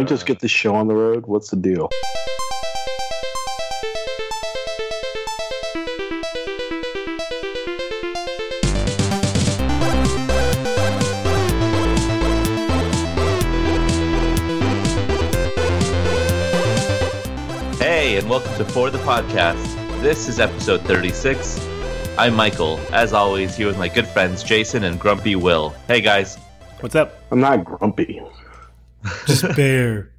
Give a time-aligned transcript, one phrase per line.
[0.00, 1.26] we just get this show on the road?
[1.26, 1.90] What's the deal?
[17.78, 19.62] Hey, and welcome to For the Podcast.
[20.00, 21.60] This is episode 36.
[22.16, 25.74] I'm Michael, as always, here with my good friends Jason and Grumpy Will.
[25.88, 26.36] Hey, guys.
[26.80, 27.18] What's up?
[27.30, 28.22] I'm not grumpy.
[29.26, 30.12] Just bear.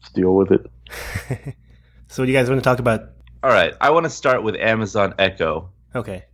[0.00, 0.70] Just deal with it.
[2.08, 3.10] so, what do you guys want to talk about?
[3.42, 5.70] All right, I want to start with Amazon Echo.
[5.94, 6.24] Okay.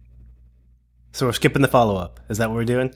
[1.13, 2.21] So, we're skipping the follow up.
[2.29, 2.95] Is that what we're doing?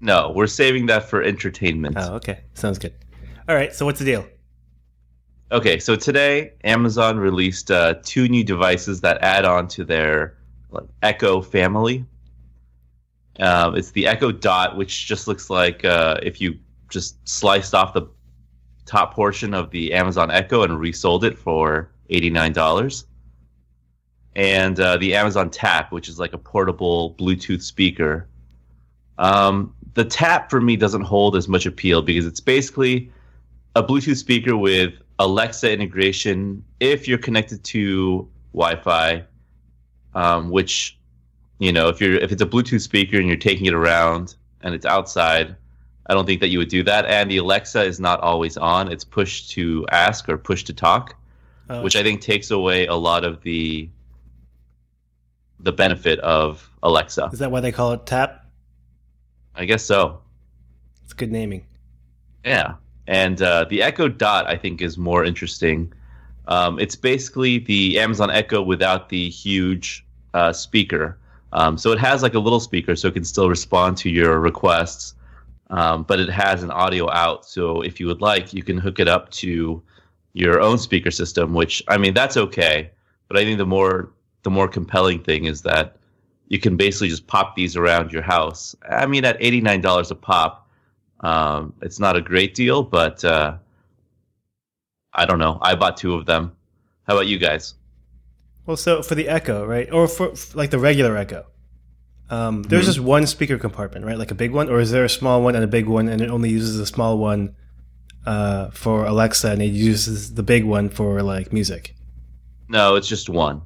[0.00, 1.96] No, we're saving that for entertainment.
[1.98, 2.44] Oh, okay.
[2.54, 2.94] Sounds good.
[3.48, 4.26] All right, so what's the deal?
[5.52, 10.36] Okay, so today Amazon released uh, two new devices that add on to their
[10.70, 12.04] like, Echo family.
[13.38, 17.94] Um, it's the Echo Dot, which just looks like uh, if you just sliced off
[17.94, 18.06] the
[18.86, 23.04] top portion of the Amazon Echo and resold it for $89.
[24.36, 28.28] And uh, the Amazon Tap, which is like a portable Bluetooth speaker.
[29.18, 33.10] Um, the Tap for me doesn't hold as much appeal because it's basically
[33.76, 39.24] a Bluetooth speaker with Alexa integration if you're connected to Wi-Fi,
[40.14, 40.98] um, which
[41.58, 44.74] you know if you're if it's a Bluetooth speaker and you're taking it around and
[44.74, 45.54] it's outside,
[46.06, 47.06] I don't think that you would do that.
[47.06, 51.16] And the Alexa is not always on; it's push to ask or push to talk,
[51.70, 53.88] Oh, which I think takes away a lot of the
[55.60, 57.30] the benefit of Alexa.
[57.32, 58.44] is that why they call it tap?
[59.54, 60.20] I guess so.
[61.04, 61.64] It's good naming.
[62.44, 62.74] Yeah,
[63.06, 65.92] and uh, the Echo Dot I think is more interesting.
[66.48, 71.16] Um, it's basically the Amazon Echo without the huge uh, speaker.
[71.54, 74.40] Um, so it has like a little speaker, so it can still respond to your
[74.40, 75.14] requests,
[75.70, 77.46] um, but it has an audio out.
[77.46, 79.82] So if you would like, you can hook it up to
[80.32, 81.54] your own speaker system.
[81.54, 82.90] Which I mean, that's okay.
[83.28, 84.10] But I think the more
[84.42, 85.96] the more compelling thing is that
[86.48, 88.76] you can basically just pop these around your house.
[88.88, 90.68] I mean, at eighty nine dollars a pop,
[91.20, 93.56] um, it's not a great deal, but uh,
[95.12, 95.58] I don't know.
[95.62, 96.52] I bought two of them.
[97.06, 97.74] How about you guys?
[98.66, 99.90] Well, so for the Echo, right?
[99.92, 101.46] Or for, for like the regular Echo,
[102.30, 102.86] um, there's Mhm.
[102.86, 104.18] just one speaker compartment, right?
[104.18, 104.68] Like a big one?
[104.68, 106.86] Or is there a small one and a big one and it only uses the
[106.86, 107.54] small one
[108.26, 111.94] uh, for Alexa and it uses the big one for like music?
[112.68, 113.62] No, it's just one.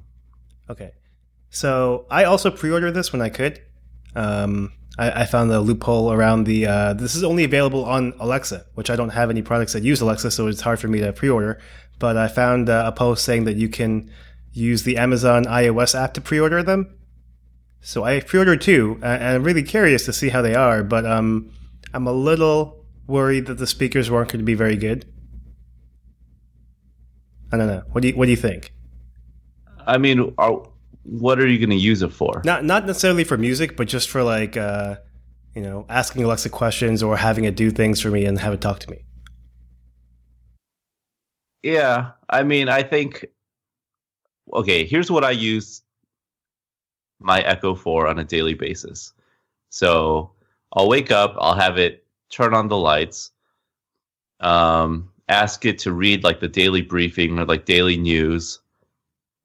[0.69, 0.91] Okay.
[1.51, 3.61] So I also pre-ordered this when I could.
[4.17, 6.67] Um, I, I found a loophole around the.
[6.67, 10.01] Uh, this is only available on Alexa, which I don't have any products that use
[10.01, 11.61] Alexa, so it's hard for me to pre-order.
[12.01, 14.11] But I found uh, a post saying that you can
[14.53, 16.95] use the Amazon iOS app to pre-order them.
[17.81, 20.83] So I pre-ordered two, and I'm really curious to see how they are.
[20.83, 21.50] But um,
[21.94, 25.06] I'm a little worried that the speakers weren't going to be very good.
[27.50, 27.83] I don't know.
[27.93, 28.72] What do you What do you think?
[29.87, 30.69] I mean, are,
[31.05, 32.43] what are you going to use it for?
[32.44, 34.97] not not necessarily for music, but just for like uh,
[35.55, 38.61] you know asking Alexa questions or having it do things for me and have it
[38.61, 39.05] talk to me.
[41.62, 43.27] Yeah, I mean, I think.
[44.53, 45.83] Okay, here's what I use
[47.21, 49.12] my Echo for on a daily basis.
[49.71, 50.33] So
[50.73, 53.33] I'll wake up, I'll have it turn on the lights,
[54.41, 58.61] um, ask it to read like the daily briefing or like daily news,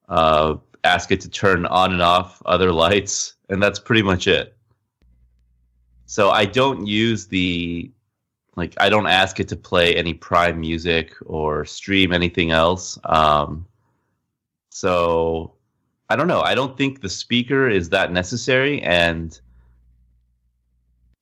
[0.09, 4.55] uh, ask it to turn on and off other lights, and that's pretty much it.
[6.05, 7.91] So I don't use the
[8.55, 13.00] like I don't ask it to play any Prime music or stream anything else.
[13.05, 13.66] Um,
[14.69, 15.53] so
[16.09, 16.41] I don't know.
[16.41, 19.40] I don't think the speaker is that necessary, and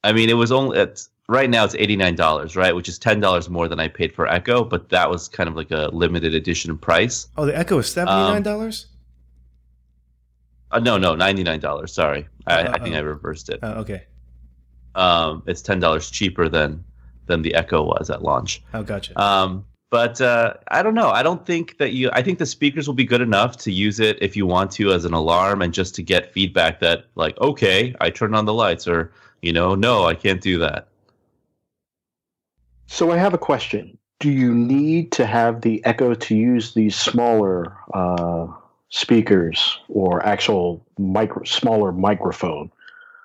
[0.03, 2.97] I mean it was only at right now it's eighty nine dollars, right, which is
[2.99, 5.89] ten dollars more than I paid for Echo, but that was kind of like a
[5.93, 7.27] limited edition price.
[7.37, 8.87] Oh, the Echo is seventy nine dollars.
[10.71, 11.93] Uh, no, no, ninety nine dollars.
[11.93, 12.99] Sorry, I, Oh, I think oh.
[12.99, 13.59] I reversed it.
[13.61, 14.03] oh, okay.
[14.95, 16.83] Um, it's ten dollars cheaper than
[17.27, 18.63] than the Echo was at launch.
[18.73, 19.17] Oh, gotcha.
[19.21, 21.09] Um, but uh, I don't know.
[21.09, 22.09] I don't think that you.
[22.13, 24.91] I think the speakers will be good enough to use it if you want to
[24.93, 28.53] as an alarm and just to get feedback that like, okay, I turned on the
[28.53, 29.11] lights, or
[29.41, 30.87] you know, no, I can't do that.
[32.87, 33.97] So I have a question.
[34.19, 38.47] Do you need to have the Echo to use these smaller uh,
[38.89, 42.71] speakers or actual micro smaller microphone?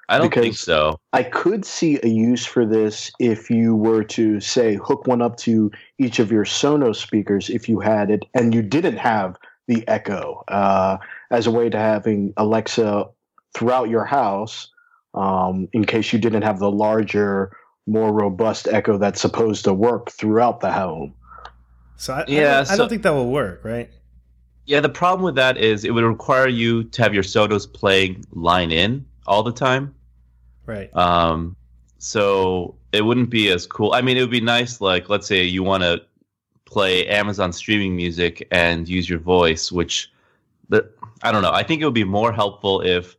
[0.08, 1.00] I don't think so.
[1.12, 5.36] I could see a use for this if you were to say hook one up
[5.38, 9.36] to each of your Sonos speakers if you had it and you didn't have
[9.66, 10.98] the Echo uh,
[11.30, 13.06] as a way to having Alexa
[13.54, 14.70] throughout your house
[15.14, 17.56] um, in case you didn't have the larger,
[17.86, 21.14] more robust Echo that's supposed to work throughout the home.
[21.96, 23.90] So I, Yeah, I, don't, I don't think that will work, right?
[24.66, 28.24] Yeah, the problem with that is it would require you to have your Sonos playing
[28.32, 29.94] line in all the time.
[30.66, 30.94] Right.
[30.96, 31.56] Um,
[31.98, 33.92] so it wouldn't be as cool.
[33.94, 36.02] I mean, it would be nice, like, let's say you want to
[36.64, 40.12] play Amazon streaming music and use your voice, which
[40.68, 40.90] the,
[41.22, 41.52] I don't know.
[41.52, 43.16] I think it would be more helpful if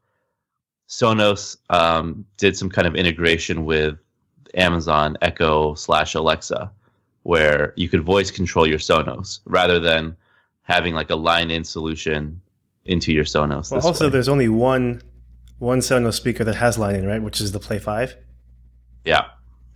[0.88, 3.98] Sonos um, did some kind of integration with
[4.54, 6.72] Amazon Echo slash Alexa,
[7.24, 10.16] where you could voice control your Sonos rather than
[10.64, 12.40] having like a line in solution
[12.86, 13.72] into your Sonos.
[13.72, 14.12] Well, also, way.
[14.12, 15.02] there's only one
[15.60, 17.22] one Sonos speaker that has line in, right?
[17.22, 18.16] Which is the Play Five.
[19.06, 19.26] yeah.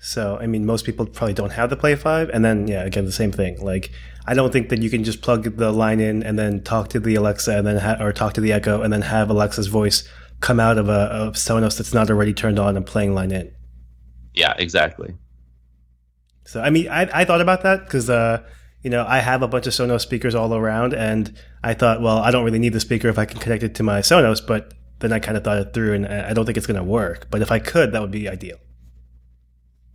[0.04, 2.30] So, I mean, most people probably don't have the Play 5.
[2.30, 3.64] And then, yeah, again, the same thing.
[3.64, 3.92] Like,
[4.26, 7.00] I don't think that you can just plug the line in and then talk to
[7.00, 10.10] the Alexa and then, ha- or talk to the Echo and then have Alexa's voice
[10.40, 13.54] come out of a of Sonos that's not already turned on and playing line in.
[14.34, 15.14] Yeah, exactly.
[16.46, 18.42] So, I mean, I, I thought about that because, uh,
[18.82, 21.32] you know, I have a bunch of Sonos speakers all around and
[21.64, 23.84] I thought, well, I don't really need the speaker if I can connect it to
[23.84, 26.68] my Sonos, but then I kind of thought it through and I don't think it's
[26.68, 27.28] going to work.
[27.30, 28.58] But if I could, that would be ideal.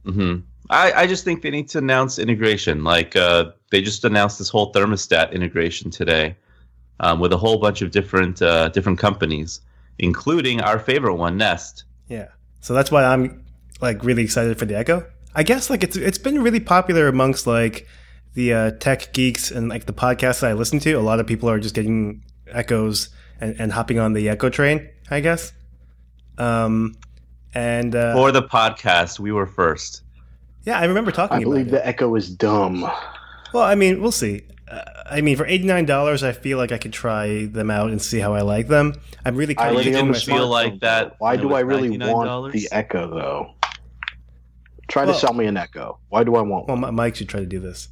[0.04, 0.36] hmm
[0.68, 2.82] I, I just think they need to announce integration.
[2.82, 6.36] Like uh, they just announced this whole thermostat integration today
[7.00, 9.60] um, with a whole bunch of different uh, different companies,
[9.98, 11.84] including our favorite one, Nest.
[12.08, 12.28] Yeah.
[12.60, 13.44] So that's why I'm
[13.80, 15.06] like really excited for the Echo.
[15.34, 17.86] I guess like it's it's been really popular amongst like
[18.34, 20.94] the uh, tech geeks and like the podcasts that I listen to.
[20.94, 23.10] A lot of people are just getting Echoes
[23.40, 24.88] and, and hopping on the Echo train.
[25.10, 25.52] I guess.
[26.38, 26.96] Um,
[27.54, 30.02] and uh, For the podcast, we were first.
[30.64, 31.70] yeah, I remember talking I believe it.
[31.70, 32.82] the Echo is dumb.
[33.52, 34.42] Well, I mean, we'll see.
[34.68, 37.90] Uh, I mean, for eighty nine dollars, I feel like I could try them out
[37.90, 38.94] and see how I like them.
[39.24, 41.14] I'm really I kind of didn't feel smartphone, like that.
[41.18, 42.12] Why do I really $99?
[42.12, 43.52] want the Echo though?
[44.88, 45.98] Try Well- to sell me an Echo.
[46.08, 46.90] Why do I want well, one?
[46.90, 47.88] Mi- Mike should try to do this.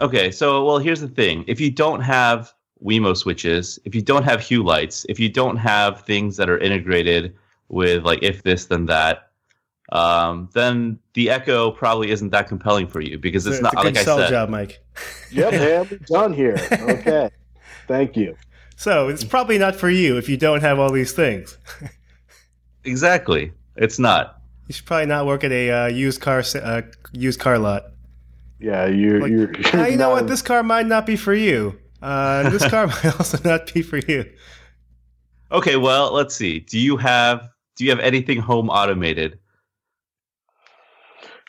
[0.00, 2.52] Okay, so well, here's the thing: if you don't have
[2.84, 6.58] Wemo switches, if you don't have Hue lights, if you don't have things that are
[6.58, 7.34] integrated
[7.68, 9.30] with like if this then that,
[9.92, 13.76] um, then the Echo probably isn't that compelling for you because it's, a- not a
[13.76, 14.30] good like I sell said.
[14.30, 14.80] job, Mike.
[15.32, 16.56] Yep, man, we're done here.
[16.72, 17.30] Okay,
[17.88, 18.36] thank you.
[18.76, 21.56] So it's probably not for you if you don't have all these things.
[22.84, 24.40] Exactly, it's not.
[24.68, 26.82] You should probably not work at a uh, used car uh,
[27.12, 27.84] used car lot.
[28.58, 29.20] Yeah, you're.
[29.20, 30.26] Like, you're, "Ah, you know what?
[30.26, 31.78] This car might not be for you.
[32.02, 34.30] Uh, this car might also not be for you.
[35.50, 36.60] Okay, well, let's see.
[36.60, 39.38] Do you have do you have anything home automated?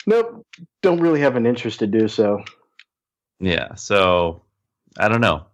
[0.05, 0.45] Nope,
[0.81, 2.43] don't really have an interest to do so.
[3.39, 4.43] Yeah, so
[4.97, 5.45] I don't know.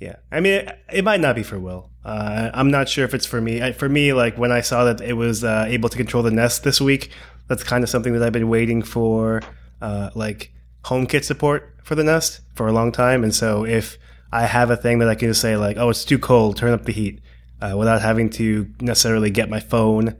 [0.00, 1.90] Yeah, I mean, it, it might not be for Will.
[2.04, 3.60] Uh, I'm not sure if it's for me.
[3.62, 6.30] I, for me, like when I saw that it was uh, able to control the
[6.30, 7.10] Nest this week,
[7.48, 9.42] that's kind of something that I've been waiting for,
[9.82, 10.52] uh, like
[10.84, 13.24] HomeKit support for the Nest for a long time.
[13.24, 13.98] And so if
[14.32, 16.72] I have a thing that I can just say like, oh, it's too cold, turn
[16.72, 17.20] up the heat,
[17.60, 20.16] uh, without having to necessarily get my phone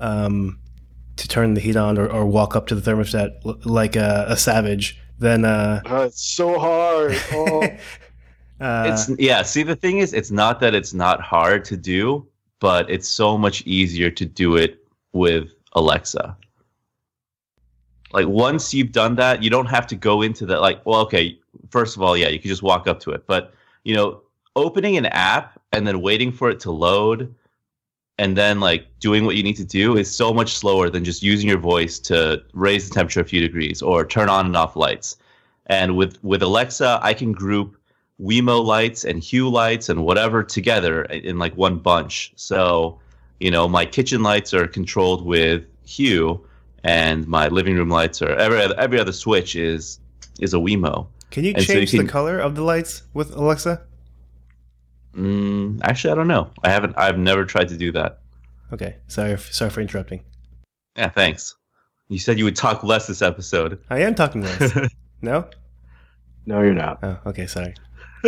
[0.00, 0.58] um,
[1.16, 4.24] to turn the heat on or, or walk up to the thermostat l- like a,
[4.28, 7.16] a savage, then uh, Uh, it's so hard.
[7.32, 7.62] Oh,
[8.60, 9.42] uh, It's yeah.
[9.42, 12.26] See, the thing is, it's not that it's not hard to do,
[12.60, 14.78] but it's so much easier to do it
[15.12, 16.36] with Alexa.
[18.12, 20.60] Like once you've done that, you don't have to go into that.
[20.60, 21.38] Like, well, okay.
[21.72, 24.20] First of all, yeah, you can just walk up to it, but you know,
[24.54, 27.34] opening an app and then waiting for it to load,
[28.18, 31.22] and then like doing what you need to do is so much slower than just
[31.22, 34.76] using your voice to raise the temperature a few degrees or turn on and off
[34.76, 35.16] lights.
[35.66, 37.78] And with with Alexa, I can group
[38.20, 42.32] Wemo lights and Hue lights and whatever together in like one bunch.
[42.36, 43.00] So,
[43.40, 46.44] you know, my kitchen lights are controlled with Hue,
[46.84, 49.98] and my living room lights are every other, every other switch is
[50.38, 51.06] is a Wemo.
[51.32, 53.82] Can you And so you change can- the color of the lights with Alexa?
[55.16, 56.50] Mm, actually, I don't know.
[56.62, 56.94] I haven't.
[56.96, 58.20] I've never tried to do that.
[58.72, 60.22] Okay, sorry, sorry for interrupting.
[60.96, 61.54] Yeah, thanks.
[62.08, 63.78] You said you would talk less this episode.
[63.90, 64.74] I am talking less.
[65.22, 65.48] no?
[66.46, 66.98] no, you're not.
[67.02, 67.74] Oh, okay, sorry.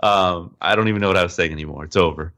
[0.00, 1.84] um, I don't even know what I was saying anymore.
[1.84, 2.32] It's over.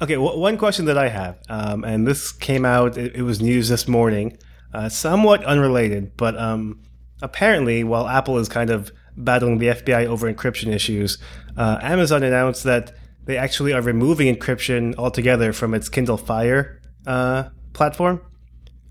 [0.00, 3.40] Okay, w- one question that I have, um, and this came out, it, it was
[3.40, 4.36] news this morning,
[4.72, 6.80] uh, somewhat unrelated, but um,
[7.22, 11.18] apparently, while Apple is kind of battling the FBI over encryption issues,
[11.56, 12.94] uh, Amazon announced that
[13.24, 18.20] they actually are removing encryption altogether from its Kindle Fire uh, platform.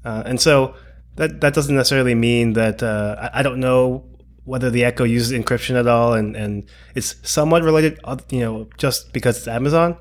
[0.05, 0.75] Uh, and so
[1.15, 4.05] that, that doesn't necessarily mean that, uh, I, I don't know
[4.43, 9.11] whether the Echo uses encryption at all, and, and it's somewhat related, you know, just
[9.11, 9.97] because it's Amazon.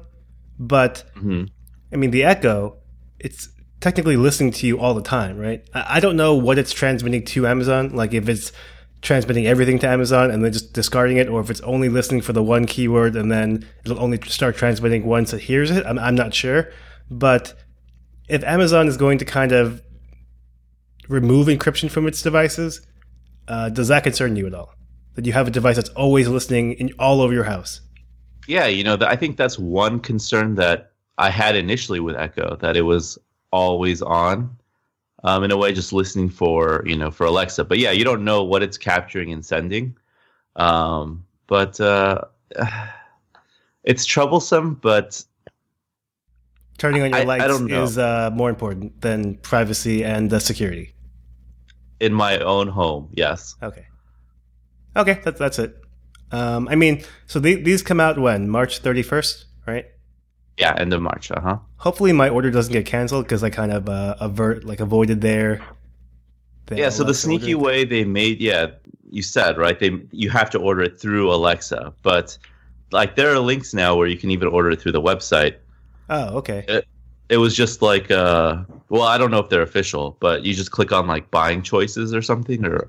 [0.59, 1.49] But Mhm.
[1.93, 2.77] I mean, the Echo,
[3.19, 3.49] it's
[3.87, 5.63] technically listening to you all the time, right?
[5.73, 7.95] I, don't know what it's transmitting to Amazon.
[7.95, 8.51] Like if it's
[9.01, 12.33] transmitting everything to Amazon and then just discarding it, or if it's only listening for
[12.33, 15.87] the one keyword and then it'll only start transmitting once it hears it.
[15.87, 16.73] I'm, I'm not sure.
[17.13, 17.55] But
[18.29, 19.81] if Amazon is going to kind of
[21.09, 22.85] remove encryption from its devices,
[23.47, 24.75] uh, does that concern you at all?
[25.15, 27.83] That you have a device that's always listening in, all over your house?
[28.49, 32.77] Yeah, you know, I think that's one concern that I had initially with Echo, that
[32.77, 33.17] it was
[33.53, 34.57] always on
[35.27, 37.65] um, in a way, just listening for you know for Alexa.
[37.65, 39.97] But yeah, you don't know what it's capturing and sending.
[40.55, 42.23] Um, but uh,
[43.85, 44.75] it's troublesome.
[44.75, 45.25] But
[46.79, 50.95] turning on your I, lights I is uh, more important than privacy and uh, security.
[51.99, 53.57] In my own home, yes.
[53.63, 53.87] Okay.
[54.95, 55.77] Okay, that's that's it.
[56.31, 59.87] Um, I mean, so they, these come out when March thirty first, right?
[60.57, 61.31] Yeah, end of March.
[61.31, 61.59] Uh huh.
[61.79, 65.63] Hopefully, my order doesn't get canceled because I kind of uh, avert like avoided their.
[66.71, 66.89] yeah.
[66.89, 67.67] So the sneaky order.
[67.67, 68.69] way they made, yeah,
[69.11, 69.79] you said right.
[69.79, 72.39] They you have to order it through Alexa, but
[72.91, 75.57] like there are links now where you can even order it through the website.
[76.09, 76.65] Oh, okay.
[76.69, 76.87] It,
[77.29, 80.71] it was just like, uh, well, I don't know if they're official, but you just
[80.71, 82.89] click on like buying choices or something or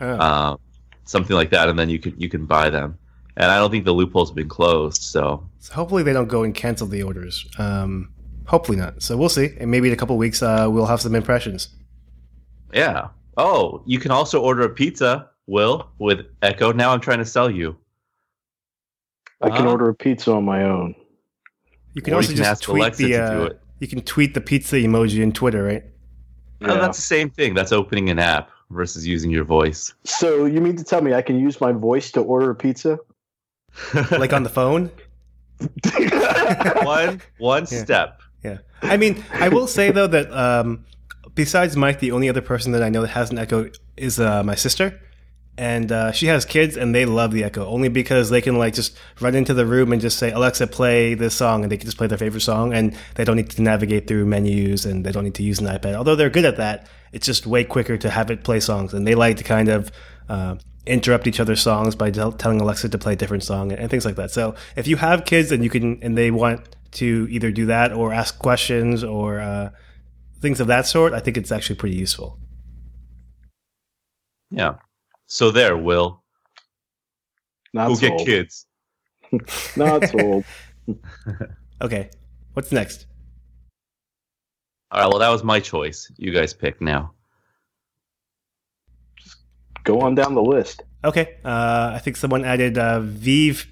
[0.00, 0.06] oh.
[0.06, 0.56] uh,
[1.04, 2.96] something like that, and then you can you can buy them
[3.36, 5.02] and I don't think the loophole's been closed.
[5.02, 5.46] So.
[5.66, 7.44] So hopefully they don't go and cancel the orders.
[7.58, 8.12] Um,
[8.46, 9.02] hopefully not.
[9.02, 11.70] So we'll see, and maybe in a couple weeks uh, we'll have some impressions.
[12.72, 13.08] Yeah.
[13.36, 16.70] Oh, you can also order a pizza, Will, with Echo.
[16.70, 17.76] Now I'm trying to sell you.
[19.42, 20.94] I can uh, order a pizza on my own.
[21.94, 23.16] You can also you can just tweet Alexa the.
[23.16, 23.48] Uh,
[23.80, 25.82] you can tweet the pizza emoji in Twitter, right?
[26.60, 26.74] Yeah.
[26.74, 27.54] Oh, that's the same thing.
[27.54, 29.92] That's opening an app versus using your voice.
[30.04, 33.00] So you mean to tell me I can use my voice to order a pizza?
[34.12, 34.92] like on the phone.
[36.84, 37.84] one one yeah.
[37.84, 38.20] step.
[38.42, 38.58] Yeah.
[38.82, 40.84] I mean, I will say though that um,
[41.34, 44.42] besides Mike, the only other person that I know that has an Echo is uh,
[44.42, 45.00] my sister,
[45.58, 48.74] and uh, she has kids, and they love the Echo only because they can like
[48.74, 51.86] just run into the room and just say Alexa, play this song, and they can
[51.86, 55.12] just play their favorite song, and they don't need to navigate through menus, and they
[55.12, 55.94] don't need to use an iPad.
[55.94, 59.06] Although they're good at that, it's just way quicker to have it play songs, and
[59.06, 59.92] they like to kind of.
[60.28, 60.56] Uh,
[60.86, 64.04] interrupt each other's songs by telling Alexa to play a different song and, and things
[64.04, 64.30] like that.
[64.30, 67.92] So if you have kids and you can and they want to either do that
[67.92, 69.70] or ask questions or uh,
[70.40, 72.38] things of that sort, I think it's actually pretty useful.
[74.50, 74.76] Yeah.
[75.26, 76.22] So there, Will.
[77.74, 78.66] Not Go get kids.
[79.76, 80.44] Not sold.
[81.82, 82.10] okay.
[82.54, 83.06] What's next?
[84.92, 85.08] All right.
[85.08, 86.10] Well, that was my choice.
[86.16, 87.15] You guys pick now
[89.86, 90.82] go on down the list.
[91.02, 91.38] Okay.
[91.42, 93.66] Uh, I think someone added uh, Vive,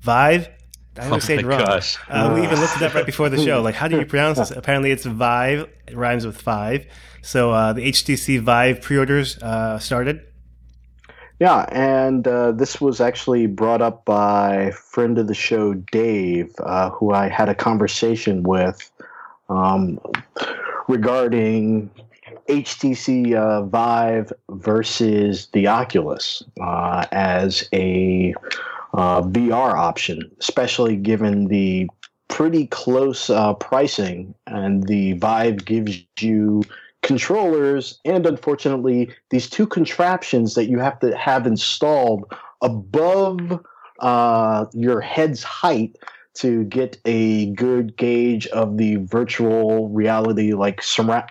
[0.00, 0.48] Vive.
[0.96, 1.60] I always oh say it wrong.
[1.62, 3.62] Uh, we even looked it up right before the show.
[3.62, 4.50] Like, how do you pronounce this?
[4.50, 5.68] Apparently, it's Vive.
[5.86, 6.86] It rhymes with five.
[7.22, 10.22] So uh, the HTC Vive pre-orders uh, started.
[11.40, 16.90] Yeah, and uh, this was actually brought up by friend of the show, Dave, uh,
[16.90, 18.90] who I had a conversation with
[19.48, 20.00] um,
[20.88, 21.90] regarding
[22.48, 28.34] HTC uh, Vive versus the Oculus uh, as a
[28.94, 31.88] uh, VR option, especially given the
[32.28, 36.62] pretty close uh, pricing, and the Vive gives you
[37.02, 43.64] controllers and unfortunately these two contraptions that you have to have installed above
[44.00, 45.96] uh, your head's height
[46.38, 50.80] to get a good gauge of the virtual reality like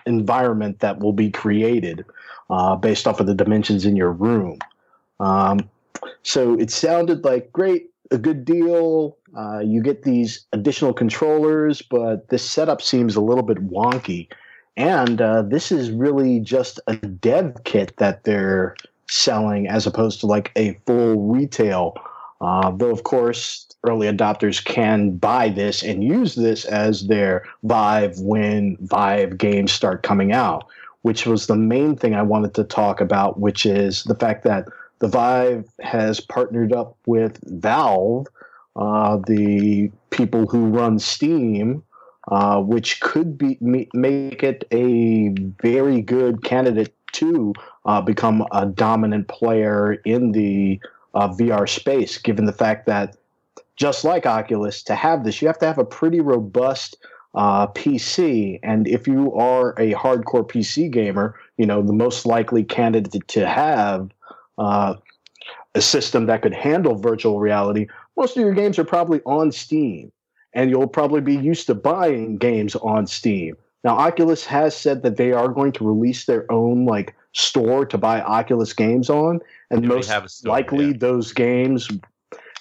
[0.06, 2.04] environment that will be created
[2.50, 4.58] uh, based off of the dimensions in your room.
[5.18, 5.68] Um,
[6.22, 9.16] so it sounded like great, a good deal.
[9.36, 14.28] Uh, you get these additional controllers, but this setup seems a little bit wonky.
[14.76, 18.76] And uh, this is really just a dev kit that they're
[19.08, 21.96] selling as opposed to like a full retail.
[22.40, 28.18] Uh, though, of course, early adopters can buy this and use this as their Vive
[28.20, 30.66] when Vive games start coming out,
[31.02, 34.68] which was the main thing I wanted to talk about, which is the fact that
[35.00, 38.26] the Vive has partnered up with Valve,
[38.76, 41.82] uh, the people who run Steam,
[42.28, 45.28] uh, which could be make it a
[45.62, 47.54] very good candidate to
[47.86, 50.78] uh, become a dominant player in the
[51.18, 53.16] uh, VR space, given the fact that
[53.74, 56.96] just like Oculus, to have this, you have to have a pretty robust
[57.34, 58.60] uh, PC.
[58.62, 63.48] And if you are a hardcore PC gamer, you know, the most likely candidate to
[63.48, 64.10] have
[64.58, 64.94] uh,
[65.74, 70.12] a system that could handle virtual reality, most of your games are probably on Steam.
[70.54, 73.56] And you'll probably be used to buying games on Steam.
[73.82, 77.98] Now, Oculus has said that they are going to release their own like store to
[77.98, 80.96] buy Oculus games on, and most store, likely yeah.
[80.98, 81.88] those games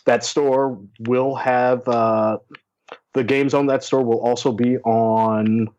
[0.05, 2.37] that store will have uh,
[3.13, 5.69] the games on that store will also be on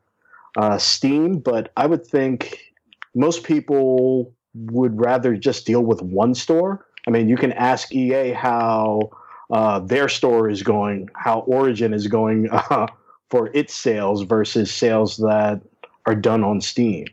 [0.56, 1.38] uh, Steam.
[1.38, 2.72] But I would think
[3.14, 6.86] most people would rather just deal with one store.
[7.06, 9.10] I mean, you can ask EA how
[9.50, 12.86] uh, their store is going, how Origin is going uh,
[13.30, 15.60] for its sales versus sales that
[16.06, 17.06] are done on Steam.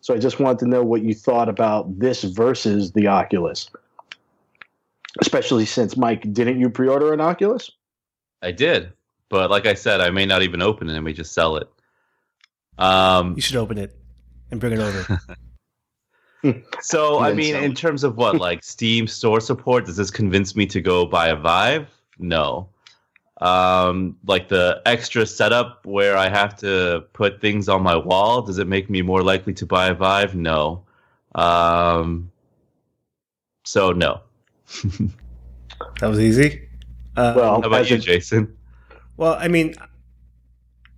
[0.00, 3.70] So I just wanted to know what you thought about this versus the Oculus.
[5.20, 7.70] Especially since Mike, didn't you pre-order an Oculus?
[8.42, 8.92] I did,
[9.28, 10.96] but like I said, I may not even open it.
[10.96, 11.68] I may just sell it.
[12.78, 13.94] Um, You should open it
[14.50, 15.20] and bring it over.
[16.80, 20.66] so I mean, in terms of what like Steam store support, does this convince me
[20.66, 21.88] to go buy a Vive?
[22.18, 22.68] No.
[23.40, 28.58] Um, like the extra setup where I have to put things on my wall, does
[28.58, 30.34] it make me more likely to buy a Vive?
[30.34, 30.84] No.
[31.34, 32.30] Um,
[33.64, 34.20] so no.
[36.00, 36.68] that was easy.
[37.16, 38.56] Uh, Well, How about you, a- Jason?
[39.16, 39.74] Well, I mean,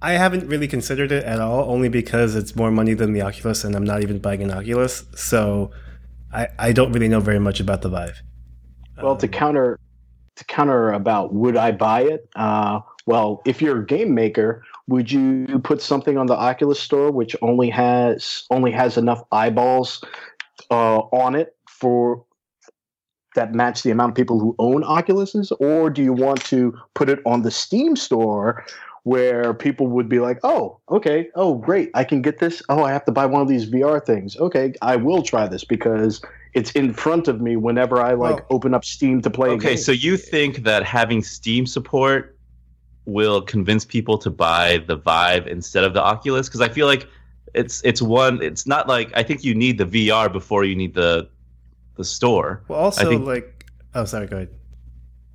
[0.00, 3.62] I haven't really considered it at all, only because it's more money than the Oculus,
[3.64, 5.70] and I'm not even buying an Oculus, so
[6.32, 8.20] I, I don't really know very much about the Vive.
[9.00, 9.78] Well, to Um, counter
[10.36, 12.28] to counter about would I buy it?
[12.36, 17.10] Uh, well, if you're a game maker, would you put something on the Oculus store
[17.10, 20.04] which only has only has enough eyeballs
[20.70, 22.24] uh, on it for
[23.34, 27.08] that match the amount of people who own Oculuses, or do you want to put
[27.08, 28.64] it on the Steam store?
[29.04, 32.62] Where people would be like, oh, okay, oh, great, I can get this.
[32.68, 34.36] Oh, I have to buy one of these VR things.
[34.36, 36.22] Okay, I will try this because
[36.54, 39.50] it's in front of me whenever I like Well- open up Steam to play.
[39.50, 39.76] a Okay, game.
[39.78, 42.37] so you think that having Steam support
[43.06, 46.49] will convince people to buy the Vive instead of the Oculus?
[46.49, 47.06] Because I feel like
[47.54, 48.40] it's it's one.
[48.42, 51.28] It's not like I think you need the VR before you need the
[51.97, 52.62] the store.
[52.68, 54.49] Well, also, think- like, oh, sorry, go ahead.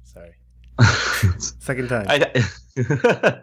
[0.03, 0.31] Sorry.
[1.38, 2.06] Second time.
[2.10, 2.45] I,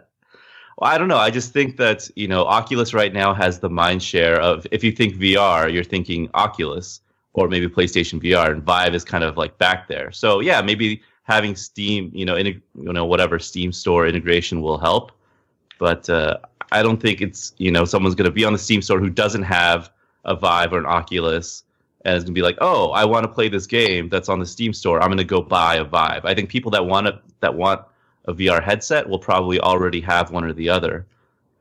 [0.77, 1.17] well, I don't know.
[1.17, 4.83] I just think that you know Oculus right now has the mind share of if
[4.83, 7.01] you think VR, you're thinking Oculus
[7.35, 10.11] or maybe PlayStation VR, and Vive is kind of like back there.
[10.11, 14.77] So yeah, maybe having Steam, you know, integ- you know, whatever Steam Store integration will
[14.77, 15.11] help,
[15.77, 16.37] but uh,
[16.71, 19.09] I don't think it's you know someone's going to be on the Steam Store who
[19.09, 19.91] doesn't have
[20.23, 21.63] a Vive or an Oculus.
[22.05, 24.45] And is gonna be like, oh, I want to play this game that's on the
[24.45, 25.01] Steam store.
[25.01, 26.23] I'm gonna go buy a Vive.
[26.23, 27.81] I think people that want to that want
[28.25, 31.07] a VR headset will probably already have one or the other.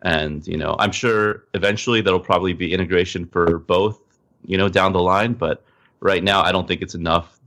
[0.03, 4.01] And, you know, I'm sure eventually there'll probably be integration for both,
[4.45, 5.63] you know, down the line, but
[6.01, 7.39] right now I don't think it's enough.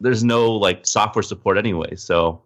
[0.00, 2.40] There's no like software support anyway, so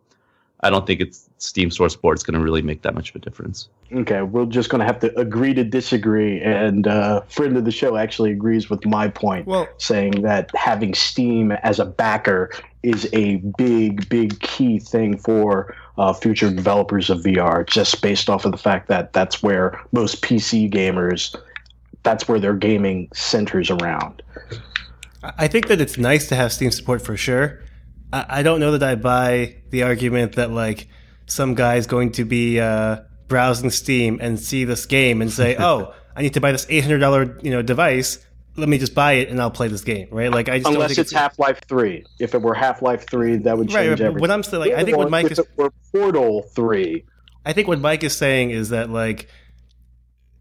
[0.63, 3.17] I don't think it's Steam Source support is going to really make that much of
[3.17, 3.69] a difference.
[3.93, 6.41] Okay, we're just going to have to agree to disagree.
[6.41, 10.95] And uh, friend of the show actually agrees with my point, well, saying that having
[10.95, 12.51] Steam as a backer
[12.83, 18.45] is a big, big key thing for uh, future developers of VR, just based off
[18.45, 21.35] of the fact that that's where most PC gamers,
[22.03, 24.23] that's where their gaming centers around.
[25.23, 27.61] I think that it's nice to have Steam support for sure.
[28.13, 30.89] I, I don't know that I buy the argument that like
[31.27, 35.95] some guy's going to be uh, browsing Steam and see this game and say, "Oh,
[36.17, 38.25] I need to buy this eight hundred dollar you know device.
[38.57, 40.31] Let me just buy it and I'll play this game." Right?
[40.31, 42.05] Like I just Unless think it's Half Life 3.
[42.19, 44.21] If it were Half Life 3, that would change right, but everything.
[44.21, 45.41] What I'm saying, like, I think what Mike is
[45.93, 47.05] Portal 3.
[47.45, 49.29] I think what Mike is saying is that like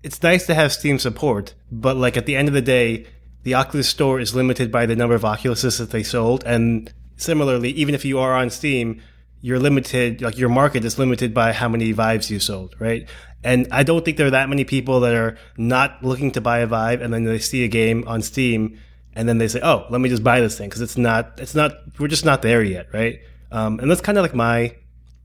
[0.03, 3.05] it's nice to have Steam support, but like at the end of the day,
[3.43, 7.71] the Oculus store is limited by the number of Oculuses that they sold, and similarly,
[7.71, 9.01] even if you are on Steam,
[9.41, 10.21] you're limited.
[10.21, 13.07] Like your market is limited by how many Vives you sold, right?
[13.43, 16.59] And I don't think there are that many people that are not looking to buy
[16.59, 18.77] a Vive, and then they see a game on Steam,
[19.13, 21.55] and then they say, "Oh, let me just buy this thing," because it's not, it's
[21.55, 23.19] not, we're just not there yet, right?
[23.51, 24.75] Um, and that's kind of like my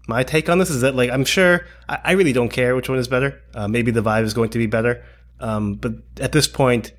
[0.07, 2.89] my take on this is that like I'm sure I, I really don't care which
[2.89, 3.41] one is better.
[3.55, 5.05] Uh, maybe the Vive is going to be better,
[5.41, 6.93] um, but at this point,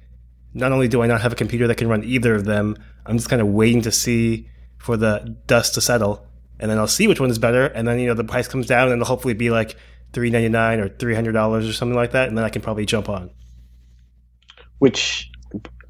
[0.53, 3.17] not only do I not have a computer that can run either of them, I'm
[3.17, 6.25] just kind of waiting to see for the dust to settle,
[6.59, 8.67] and then I'll see which one is better, and then you know the price comes
[8.67, 9.77] down, and it'll hopefully be like
[10.13, 12.61] three ninety nine or three hundred dollars or something like that, and then I can
[12.61, 13.29] probably jump on.
[14.79, 15.31] Which,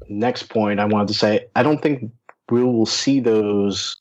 [0.08, 2.12] next point I wanted to say, I don't think
[2.50, 3.96] we will see those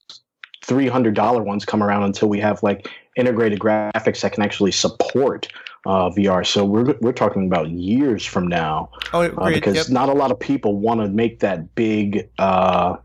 [0.65, 5.47] $300 ones come around until we have like integrated graphics that can actually support
[5.85, 6.45] uh, VR.
[6.45, 10.39] So we're, we're talking about years from now Oh, uh, because not a lot of
[10.39, 12.97] people want to make that big uh,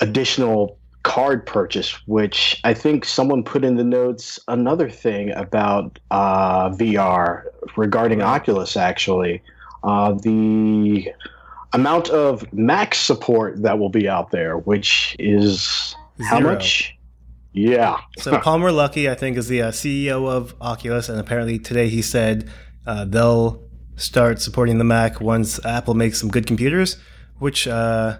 [0.00, 6.70] additional card purchase, which I think someone put in the notes another thing about uh,
[6.70, 7.44] VR
[7.76, 9.40] regarding Oculus, actually.
[9.84, 11.12] Uh, the
[11.72, 15.94] amount of max support that will be out there, which is
[16.28, 16.95] how much?
[17.56, 17.98] Yeah.
[18.18, 22.02] So Palmer Luckey, I think, is the uh, CEO of Oculus, and apparently today he
[22.02, 22.50] said
[22.86, 23.64] uh, they'll
[23.96, 26.98] start supporting the Mac once Apple makes some good computers.
[27.38, 28.18] Which, uh,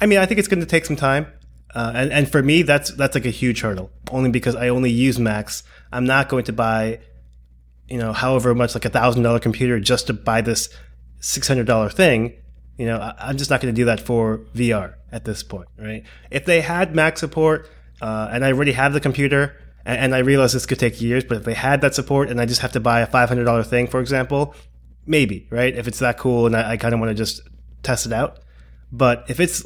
[0.00, 1.26] I mean, I think it's going to take some time,
[1.74, 3.90] uh, and and for me, that's that's like a huge hurdle.
[4.10, 7.00] Only because I only use Macs, I'm not going to buy,
[7.88, 10.70] you know, however much like a thousand dollar computer just to buy this
[11.20, 12.34] six hundred dollar thing.
[12.78, 15.68] You know, I, I'm just not going to do that for VR at this point,
[15.78, 16.04] right?
[16.30, 17.68] If they had Mac support
[18.00, 21.24] uh, and I already have the computer, and, and I realize this could take years,
[21.24, 23.86] but if they had that support and I just have to buy a $500 thing,
[23.86, 24.54] for example,
[25.06, 25.74] maybe, right?
[25.74, 27.40] If it's that cool and I, I kind of want to just
[27.82, 28.40] test it out.
[28.92, 29.64] But if it's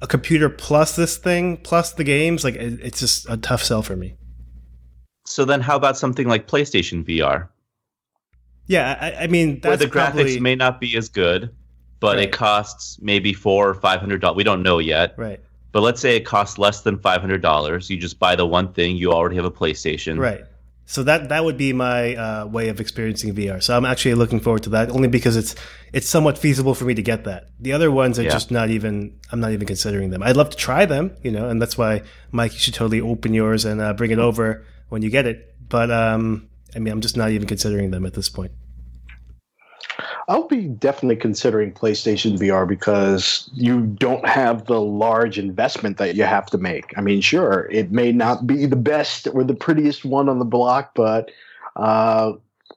[0.00, 3.82] a computer plus this thing, plus the games, like it, it's just a tough sell
[3.82, 4.16] for me.
[5.26, 7.48] So then, how about something like PlayStation VR,
[8.66, 11.50] Yeah, I, I mean, where that's the graphics may not be as good,
[12.00, 12.24] but Right.
[12.24, 14.36] it costs maybe four or five hundred dollars.
[14.36, 15.40] We don't know yet, right,
[15.72, 17.90] but let's say it costs less than five hundred dollars.
[17.90, 18.96] You just buy the one thing.
[18.96, 20.18] You already have a PlayStation.
[20.18, 20.42] right.
[20.84, 23.62] So that that would be my uh, way of experiencing VR.
[23.62, 25.54] So I'm actually looking forward to that, only because it's
[25.92, 27.48] it's somewhat feasible for me to get that.
[27.60, 28.30] The other ones are Yeah.
[28.30, 29.18] just not even.
[29.30, 30.22] I'm not even considering them.
[30.22, 33.32] I'd love to try them, you know, and that's why Mike, you should totally open
[33.32, 35.54] yours and uh, bring it over when you get it.
[35.68, 38.52] But um, I mean, I'm just not even considering them at this point.
[40.28, 46.24] I'll be definitely considering PlayStation VR because you don't have the large investment that you
[46.24, 46.96] have to make.
[46.96, 50.44] I mean, sure, it may not be the best or the prettiest one on the
[50.44, 51.30] block, but
[51.76, 52.32] uh,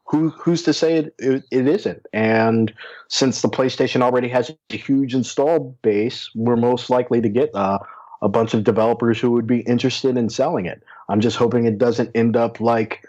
[0.05, 2.05] who who's to say it, it, it isn't?
[2.13, 2.73] And
[3.10, 7.79] since the PlayStation already has a huge install base, we're most likely to get uh,
[8.21, 10.84] a bunch of developers who would be interested in selling it.
[11.10, 13.05] I'm just hoping it doesn't end up like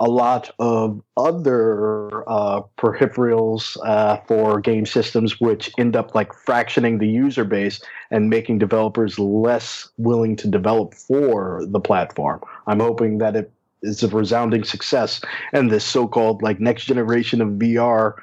[0.00, 6.98] a lot of other uh, peripherals uh, for game systems, which end up like fractioning
[6.98, 12.40] the user base and making developers less willing to develop for the platform.
[12.66, 15.20] I'm hoping that it is a resounding success
[15.52, 18.14] and this so-called like next generation of VR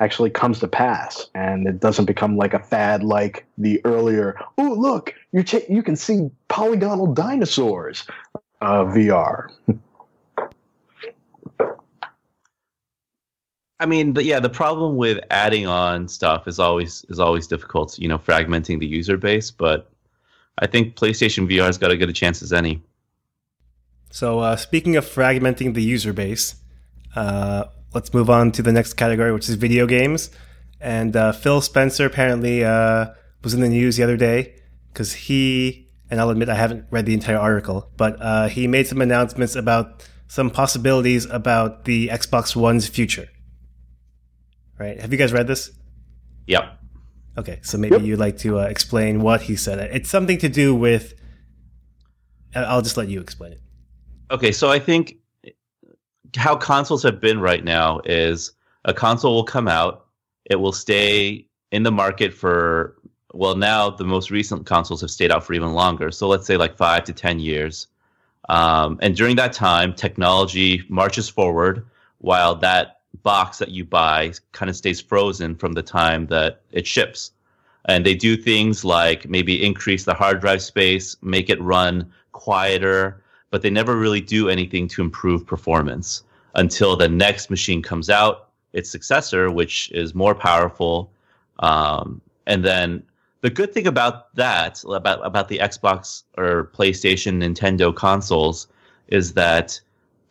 [0.00, 4.74] actually comes to pass and it doesn't become like a fad like the earlier oh
[4.76, 8.04] look you ch- you can see polygonal dinosaurs
[8.60, 9.50] uh, VR
[13.80, 17.98] I mean, the, yeah, the problem with adding on stuff is always is always difficult.
[17.98, 19.50] You know, fragmenting the user base.
[19.50, 19.90] But
[20.58, 22.82] I think PlayStation VR has got as good a chance as any.
[24.10, 26.54] So uh, speaking of fragmenting the user base,
[27.16, 30.30] uh, let's move on to the next category, which is video games.
[30.80, 33.06] And uh, Phil Spencer apparently uh,
[33.42, 34.54] was in the news the other day
[34.92, 38.86] because he, and I'll admit I haven't read the entire article, but uh, he made
[38.86, 43.28] some announcements about some possibilities about the Xbox One's future.
[44.78, 45.00] Right?
[45.00, 45.70] Have you guys read this?
[46.46, 46.78] Yep.
[47.38, 48.02] Okay, so maybe Yep.
[48.04, 49.78] you'd like to uh, explain what he said.
[49.94, 51.14] It's something to do with.
[52.54, 53.60] I- I'll just let you explain it.
[54.30, 55.16] Okay, so I think
[56.36, 58.52] how consoles have been right now is
[58.84, 60.06] a console will come out,
[60.46, 62.96] it will stay in the market for
[63.32, 66.10] well now the most recent consoles have stayed out for even longer.
[66.12, 67.88] So let's say like five to ten years,
[68.48, 71.84] um, and during that time, technology marches forward
[72.18, 76.86] while that box that you buy kind of stays frozen from the time that it
[76.86, 77.32] ships.
[77.86, 83.22] And they do things like maybe increase the hard drive space, make it run quieter,
[83.50, 86.22] but they never really do anything to improve performance
[86.54, 91.10] until the next machine comes out, its successor, which is more powerful.
[91.58, 93.02] Um, and then
[93.40, 98.68] the good thing about that, about about the Xbox or PlayStation, Nintendo consoles,
[99.08, 99.80] is that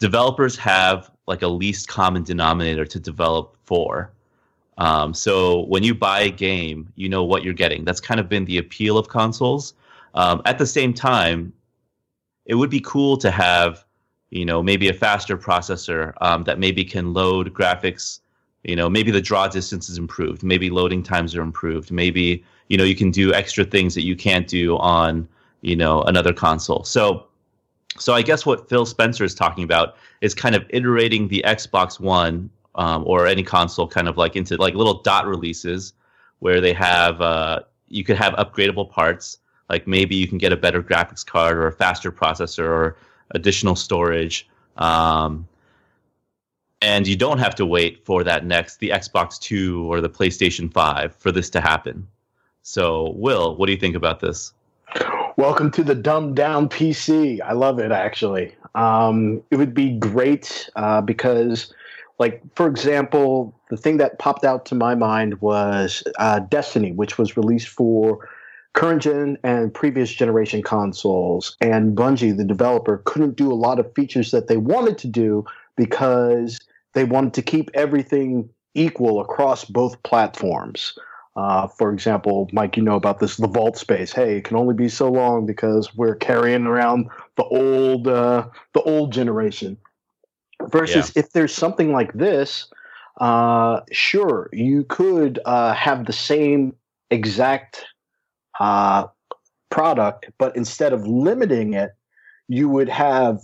[0.04, 4.12] developers have like a least common denominator to develop for.
[4.78, 7.86] Um, so when you buy a game, you know what you're getting.
[7.86, 9.76] That's kind of been the appeal of consoles.
[10.13, 11.54] Um, at the same time,
[12.44, 13.86] it would be cool to have,
[14.30, 18.20] you know, maybe a faster processor um, that maybe can load graphics.
[18.66, 20.44] You know, maybe the draw distance is improved.
[20.44, 21.92] Maybe loading times are improved.
[21.92, 25.30] Maybe you know you can do extra things that you can't do on
[25.62, 26.84] you know another console.
[26.84, 27.28] So,
[27.98, 32.00] so I guess what Phil Spencer is talking about is kind of iterating the Xbox
[32.00, 35.94] One um, or any console kind of like into like little dot releases
[36.40, 39.38] where they have uh, you could have upgradable parts
[39.70, 42.98] like maybe you can get a better graphics card or a faster processor or
[43.32, 45.48] additional storage um,
[46.82, 50.72] and you don't have to wait for that next the xbox 2 or the playstation
[50.72, 52.08] 5 for this to happen.
[52.64, 54.54] So will what do you think about this
[55.36, 57.41] Welcome to the dumbed down PC.
[57.41, 58.56] I love it actually.
[58.76, 61.74] Um, it would be great uh, because
[62.19, 67.17] like for example, the thing that popped out to my mind was uh, Destiny, which
[67.17, 68.30] was released for
[68.74, 73.91] current gen and previous generation consoles, and Bungie, the developer, couldn't do a lot of
[73.96, 76.60] features that they wanted to do because
[76.93, 80.96] they wanted to keep everything equal across both platforms.
[81.36, 84.13] Uh, for example, Mike, you know about this the vault space.
[84.13, 88.82] Hey, it can only be so long because we're carrying around the old uh, the
[88.82, 89.78] old generation.
[90.69, 91.22] Versus yeah.
[91.22, 92.67] if there's something like this,
[93.19, 96.76] uh, sure, you could uh, have the same
[97.10, 97.84] exact
[98.60, 99.08] uh,
[99.72, 101.91] product, but instead of limiting it,
[102.48, 103.41] you would have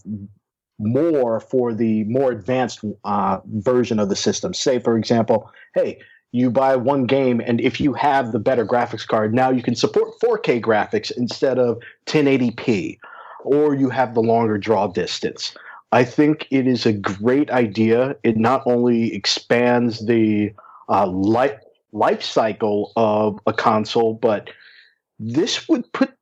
[0.77, 4.53] more for the more advanced uh, version of the system.
[4.53, 5.99] Say, for example, hey,
[6.31, 9.75] you buy one game, and if you have the better graphics card, now you can
[9.75, 12.99] support 4K graphics instead of 1080p,
[13.43, 15.55] or you have the longer draw distance.
[15.91, 18.15] I think it is a great idea.
[18.23, 20.53] It not only expands the
[20.87, 21.59] uh, life
[21.91, 24.51] life cycle of a console, but
[25.19, 26.13] this would put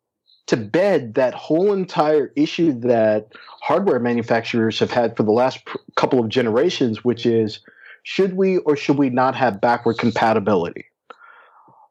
[0.48, 3.28] to bed that whole entire issue that
[3.62, 7.60] hardware manufacturers have had for the last pr- couple of generations, which is
[8.08, 10.86] should we or should we not have backward compatibility?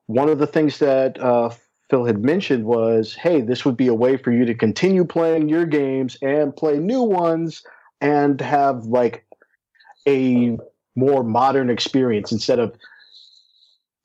[0.07, 1.51] One of the things that uh,
[1.91, 5.51] Phil had mentioned was hey, this would be a way for you to continue playing
[5.51, 7.63] your games and play new ones
[8.01, 9.27] and have like
[10.09, 10.57] a
[10.95, 12.75] more modern experience instead of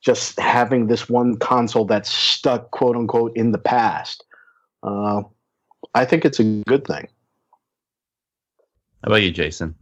[0.01, 4.25] just having this one console that's stuck, quote unquote, in the past.
[4.83, 5.21] Uh,
[5.95, 7.07] I think it's a good thing.
[9.01, 9.75] How about you, Jason?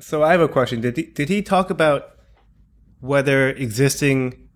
[0.00, 0.80] So I have a question.
[0.80, 2.10] Did he, did he talk about
[3.00, 4.48] whether existing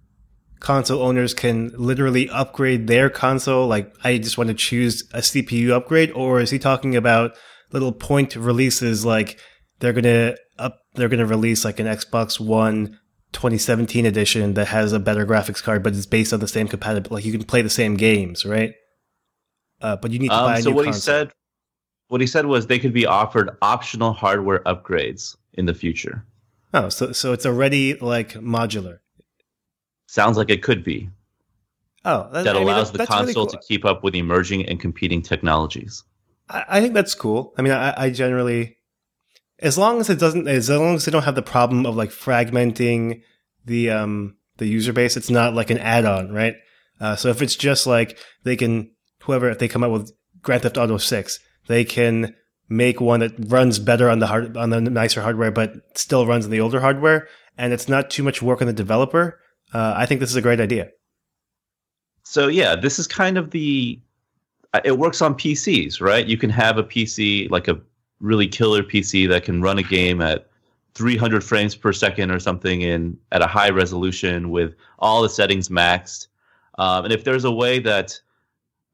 [0.60, 3.66] console owners can literally upgrade their console?
[3.66, 7.32] Like, I just want to choose a CPU upgrade, or is he talking about
[7.72, 9.38] little point releases like
[9.78, 12.98] they're gonna up, they're gonna release like an Xbox One
[13.32, 17.14] 2017 edition that has a better graphics card, but it's based on the same compatible.
[17.14, 18.74] Like you can play the same games, right?
[19.80, 20.92] Uh, but you need to um, buy a so what console.
[20.92, 21.32] he said
[22.10, 26.24] what he said was they could be offered optional hardware upgrades in the future.
[26.74, 28.98] Oh, so so it's already like modular.
[30.06, 31.08] Sounds like it could be.
[32.04, 33.46] Oh, that, that I mean, allows the console really cool.
[33.46, 36.02] to keep up with emerging and competing technologies.
[36.48, 37.54] I, I think that's cool.
[37.56, 38.78] I mean, I, I, generally,
[39.60, 42.10] as long as it doesn't, as long as they don't have the problem of like
[42.10, 43.22] fragmenting
[43.64, 46.54] the um the user base, it's not like an add-on, right?
[47.00, 48.90] Uh, so if it's just like they can
[49.22, 51.38] whoever if they come up with Grand Theft Auto Six,
[51.70, 52.34] they can
[52.68, 56.44] make one that runs better on the hard on the nicer hardware, but still runs
[56.44, 59.38] on the older hardware, and it's not too much work on the developer.
[59.72, 60.90] Uh, I think this is a great idea.
[62.24, 64.00] So yeah, this is kind of the
[64.74, 66.26] uh, it works on PCs, right?
[66.26, 67.80] You can have a PC like a
[68.18, 70.48] really killer PC that can run a game at
[70.94, 75.68] 300 frames per second or something in at a high resolution with all the settings
[75.68, 76.26] maxed.
[76.78, 78.20] Um, and if there's a way that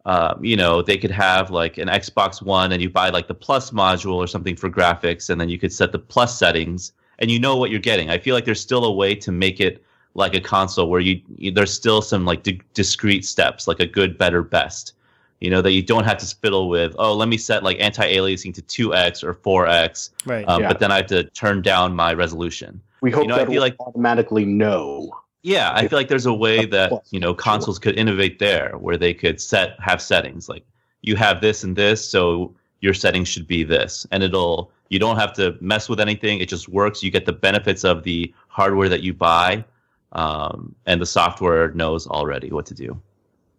[0.07, 3.35] um, you know, they could have like an Xbox One and you buy like the
[3.35, 7.29] Plus module or something for graphics, and then you could set the Plus settings and
[7.29, 8.09] you know what you're getting.
[8.09, 9.83] I feel like there's still a way to make it
[10.15, 13.87] like a console where you, you there's still some like di- discrete steps, like a
[13.87, 14.93] good, better, best.
[15.41, 16.95] You know that you don't have to spittle with.
[16.99, 20.11] Oh, let me set like anti-aliasing to two x or four x.
[20.25, 20.49] Right.
[20.49, 20.69] Um, yeah.
[20.69, 22.81] But then I have to turn down my resolution.
[23.03, 25.11] We hope you know, that I feel like automatically know
[25.47, 28.97] yeah, I feel like there's a way that you know consoles could innovate there, where
[28.97, 30.67] they could set have settings like
[31.03, 35.19] you have this and this, so your settings should be this, and it'll you don't
[35.19, 36.41] have to mess with anything.
[36.41, 37.01] It just works.
[37.01, 39.65] You get the benefits of the hardware that you buy,
[40.13, 43.01] um, and the software knows already what to do.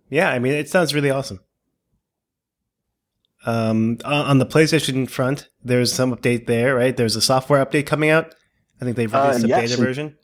[0.10, 1.40] Yeah, I mean, it sounds really awesome.
[3.46, 6.98] Um, on the PlayStation front, there's some update there, right?
[6.98, 8.36] There's a software update coming out.
[8.82, 10.18] I think they've released uh, a beta version.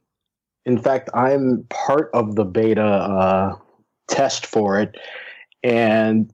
[0.66, 3.56] In fact, I'm part of the beta uh,
[4.08, 4.96] test for it,
[5.64, 6.32] and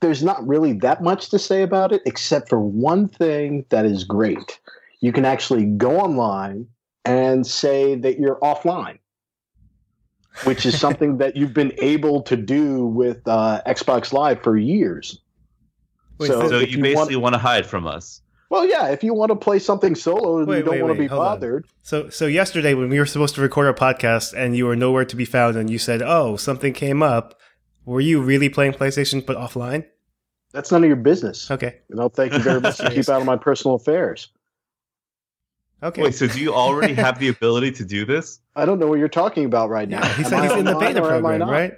[0.00, 4.04] there's not really that much to say about it, except for one thing that is
[4.04, 4.60] great.
[5.00, 6.66] You can actually go online
[7.04, 8.98] and say that you're offline,
[10.44, 15.20] which is something that you've been able to do with uh, Xbox Live for years.
[16.18, 18.22] Wait, so, so you, you basically want, want to hide from us.
[18.48, 20.94] Well, yeah, if you want to play something solo and wait, you don't wait, want
[20.94, 21.64] to be bothered.
[21.64, 21.70] On.
[21.82, 25.04] So, so yesterday when we were supposed to record our podcast and you were nowhere
[25.04, 27.38] to be found, and you said, "Oh, something came up,"
[27.84, 29.86] were you really playing PlayStation but offline?
[30.52, 31.50] That's none of your business.
[31.50, 31.80] Okay.
[31.90, 34.28] And thank you very much to keep out of my personal affairs.
[35.82, 36.02] Okay.
[36.02, 38.40] Wait, so do you already have the ability to do this?
[38.54, 40.00] I don't know what you're talking about right now.
[40.02, 41.74] Yeah, he said he's in the beta program, right?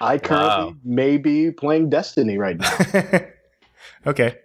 [0.00, 0.76] I currently wow.
[0.82, 3.20] may be playing Destiny right now.
[4.06, 4.38] okay.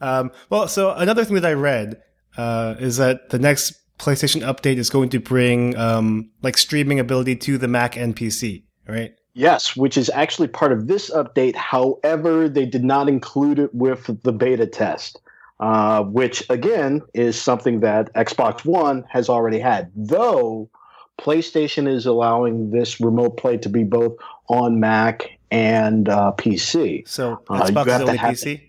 [0.00, 2.02] Um, well, so another thing that I read
[2.36, 7.36] uh, is that the next PlayStation update is going to bring um, like streaming ability
[7.36, 9.14] to the Mac and PC, right?
[9.34, 11.54] Yes, which is actually part of this update.
[11.56, 15.20] However, they did not include it with the beta test,
[15.60, 19.90] uh, which again is something that Xbox One has already had.
[19.94, 20.70] Though
[21.18, 24.16] PlayStation is allowing this remote play to be both
[24.48, 27.06] on Mac and uh, PC.
[27.08, 28.65] So Uh, Xbox is only PC.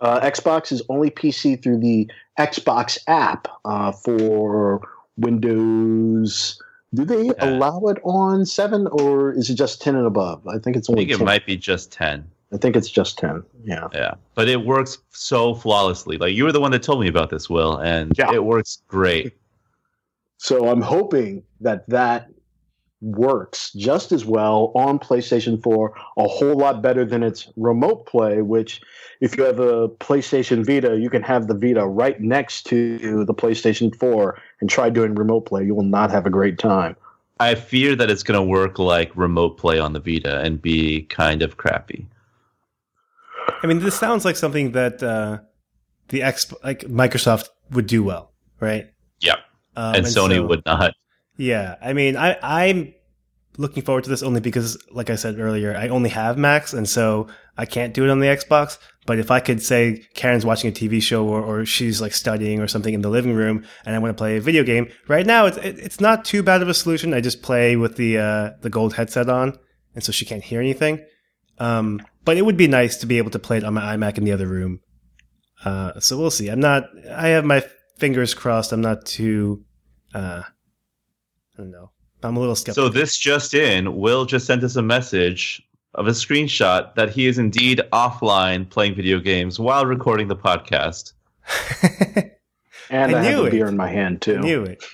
[0.00, 6.60] Uh, Xbox is only PC through the Xbox app uh, for Windows.
[6.94, 7.32] Do they Yeah.
[7.38, 10.46] allow it on seven or is it just ten and above?
[10.46, 11.02] I think it's only.
[11.02, 12.24] I think it might be just 10.
[12.52, 13.42] I think it's just ten.
[13.64, 13.88] Yeah.
[13.92, 14.14] Yeah.
[14.34, 16.18] But it works so flawlessly.
[16.18, 18.32] Like you were the one that told me about this, Will, and Yeah.
[18.32, 19.32] it works great.
[20.38, 22.28] So I'm hoping that that
[23.00, 28.42] works just as well on PlayStation 4, a whole lot better than its remote play,
[28.42, 28.80] which
[29.20, 33.34] if you have a PlayStation Vita, you can have the Vita right next to the
[33.34, 35.64] PlayStation 4 and try doing remote play.
[35.64, 36.96] You will not have a great time.
[37.40, 41.02] I fear that it's going to work like remote play on the Vita and be
[41.02, 42.06] kind of crappy.
[43.62, 45.38] I mean, this sounds like something that uh,
[46.08, 48.90] the X like Microsoft would do well, right?
[49.20, 49.36] Yeah.
[49.76, 50.94] Um, and Sony so- would not.
[51.36, 52.94] Yeah, I mean, I I'm
[53.56, 56.88] looking forward to this only because, like I said earlier, I only have Macs, and
[56.88, 58.78] so I can't do it on the Xbox.
[59.06, 62.60] But if I could say Karen's watching a TV show or, or she's like studying
[62.60, 65.26] or something in the living room, and I want to play a video game, right
[65.26, 67.12] now it's it, it's not too bad of a solution.
[67.12, 69.58] I just play with the uh, the gold headset on,
[69.94, 71.04] and so she can't hear anything.
[71.58, 74.18] Um, but it would be nice to be able to play it on my iMac
[74.18, 74.80] in the other room.
[75.64, 76.48] Uh, so we'll see.
[76.48, 76.84] I'm not.
[77.10, 77.64] I have my
[77.98, 78.72] fingers crossed.
[78.72, 79.64] I'm not too.
[80.14, 80.42] Uh,
[81.56, 81.90] I don't know.
[82.22, 82.88] I'm a little skeptical.
[82.88, 85.62] So this just in, Will just sent us a message
[85.94, 91.12] of a screenshot that he is indeed offline playing video games while recording the podcast.
[92.90, 93.50] And I I, have knew a it.
[93.50, 94.36] beer in my hand too.
[94.36, 94.84] I knew it.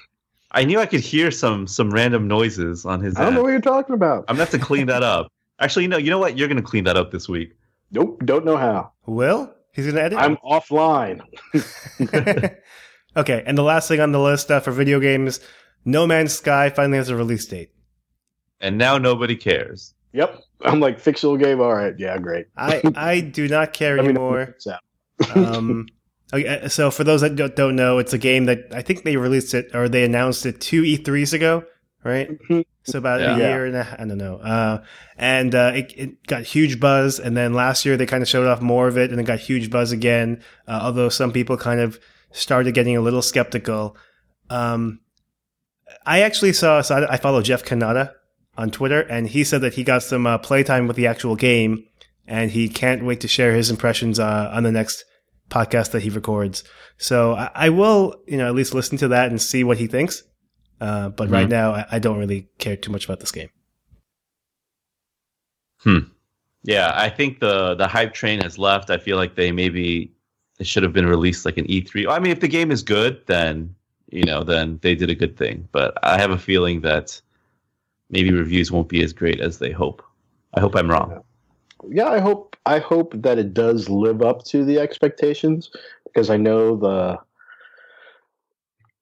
[0.53, 3.37] I knew I could hear some some random noises on his I don't end.
[3.37, 4.25] know what you're talking about.
[4.29, 5.31] I'm gonna have to clean that up.
[5.59, 5.97] Actually, no.
[5.97, 6.39] You know what?
[6.39, 7.57] You're gonna clean that up this week.
[7.91, 8.93] Nope, don't know how.
[9.07, 10.19] Will he's gonna edit.
[10.19, 11.21] I'm offline.
[13.17, 15.41] okay, and the last thing on the list uh, for video games,
[15.85, 17.71] No Man's Sky finally has a release date.
[18.61, 19.95] And now nobody cares.
[20.13, 20.39] Yep.
[20.63, 21.61] I'm like fictional game.
[21.61, 22.47] All right, yeah, great.
[22.57, 24.55] I I do not care Let me know when anymore.
[24.57, 24.67] it's
[25.37, 25.87] um,
[26.33, 29.17] okay, so for those that don't, don't know, it's a game that I think they
[29.17, 31.65] released it or they announced it two E3s ago,
[32.05, 32.29] right?
[32.49, 32.65] Mhm.
[32.85, 33.35] So about Yeah.
[33.37, 34.37] a year and a half, I don't know.
[34.37, 34.83] Uh,
[35.19, 38.47] and uh, it, it got huge buzz, and then last year they kind of showed
[38.47, 40.43] off more of it, and it got huge buzz again.
[40.67, 41.99] Uh, although some people kind of
[42.33, 43.97] started getting a little skeptical.
[44.49, 45.01] Um,
[46.07, 48.13] I actually saw, so I, I follow Jeff Cannata
[48.57, 51.85] on Twitter, and he said that he got some uh, playtime with the actual game,
[52.27, 55.05] and he can't wait to share his impressions uh, on the next
[55.49, 56.63] podcast that he records.
[56.99, 59.87] So I, I will, you know, at least listen to that and see what he
[59.87, 60.23] thinks.
[60.81, 61.51] Uh, but right Mhm.
[61.51, 63.49] now, I, I don't really care too much about this game.
[65.79, 65.99] Hmm.
[66.63, 68.91] Yeah, I think the the hype train has left.
[68.91, 70.13] I feel like they maybe
[70.59, 72.07] it should have been released like an E3.
[72.11, 73.75] I mean, if the game is good, then
[74.11, 75.69] you know, then they did a good thing.
[75.73, 77.21] But I have a feeling that
[78.11, 80.03] maybe reviews won't be as great as they hope.
[80.55, 81.23] I hope I'm wrong.
[81.89, 85.71] yeah, I hope I hope that it does live up to the expectations
[86.05, 87.19] because I know the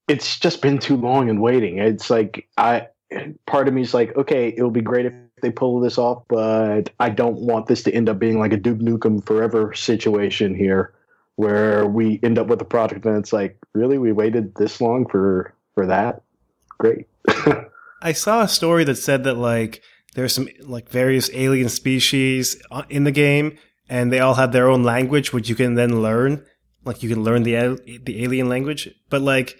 [0.08, 1.78] it's just been too long and waiting.
[1.78, 2.88] It's like I
[3.46, 6.22] part of me is like, okay, it will be great if they pull this off,
[6.28, 10.54] but I don't want this to end up being like a Duke Nukem Forever situation
[10.54, 10.92] here,
[11.38, 15.06] where we end up with a product and it's like, really, we waited this long
[15.06, 16.22] for for that?
[16.78, 17.06] Great.
[18.02, 19.80] I saw a story that said that like
[20.14, 23.56] there's some like various alien species uh, in the game,
[23.88, 26.44] and they all have their own language, which you can then learn.
[26.84, 29.56] Like you can learn the the alien language, but like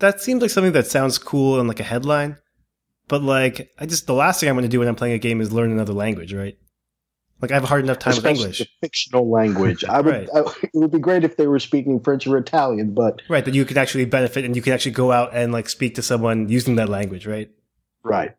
[0.00, 2.36] that seems like something that sounds cool and like a headline.
[3.08, 5.18] But like, I just the last thing I'm going to do when I'm playing a
[5.18, 6.58] game is learn another language, right?
[7.44, 9.84] Like I have a hard enough time with English, the fictional language.
[9.84, 10.14] I would.
[10.14, 10.28] Right.
[10.34, 13.44] I, it would be great if they were speaking French or Italian, but right?
[13.44, 16.02] That you could actually benefit, and you can actually go out and like speak to
[16.02, 17.50] someone using that language, right?
[18.02, 18.34] right.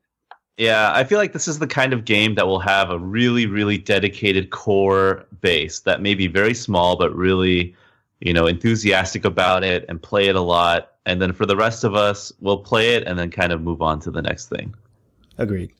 [0.57, 3.45] Yeah, I feel like this is the kind of game that will have a really,
[3.45, 7.75] really dedicated core base that may be very small, but really,
[8.21, 10.93] you know, enthusiastic about it and play it a lot.
[11.05, 13.83] And then for the rest of us, we'll play it and then kind of move
[13.83, 14.73] on to the next thing.
[15.37, 15.71] Agreed.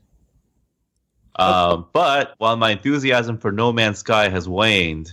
[1.38, 5.12] Um, but while my enthusiasm for No Man's Sky has waned,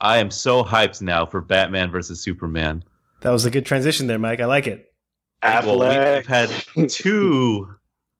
[0.00, 2.82] I am so hyped now for Batman versus Superman.
[3.20, 4.40] That was a good transition there, Mike.
[4.40, 4.92] I like it.
[5.42, 6.50] Well, we've had
[6.88, 7.72] two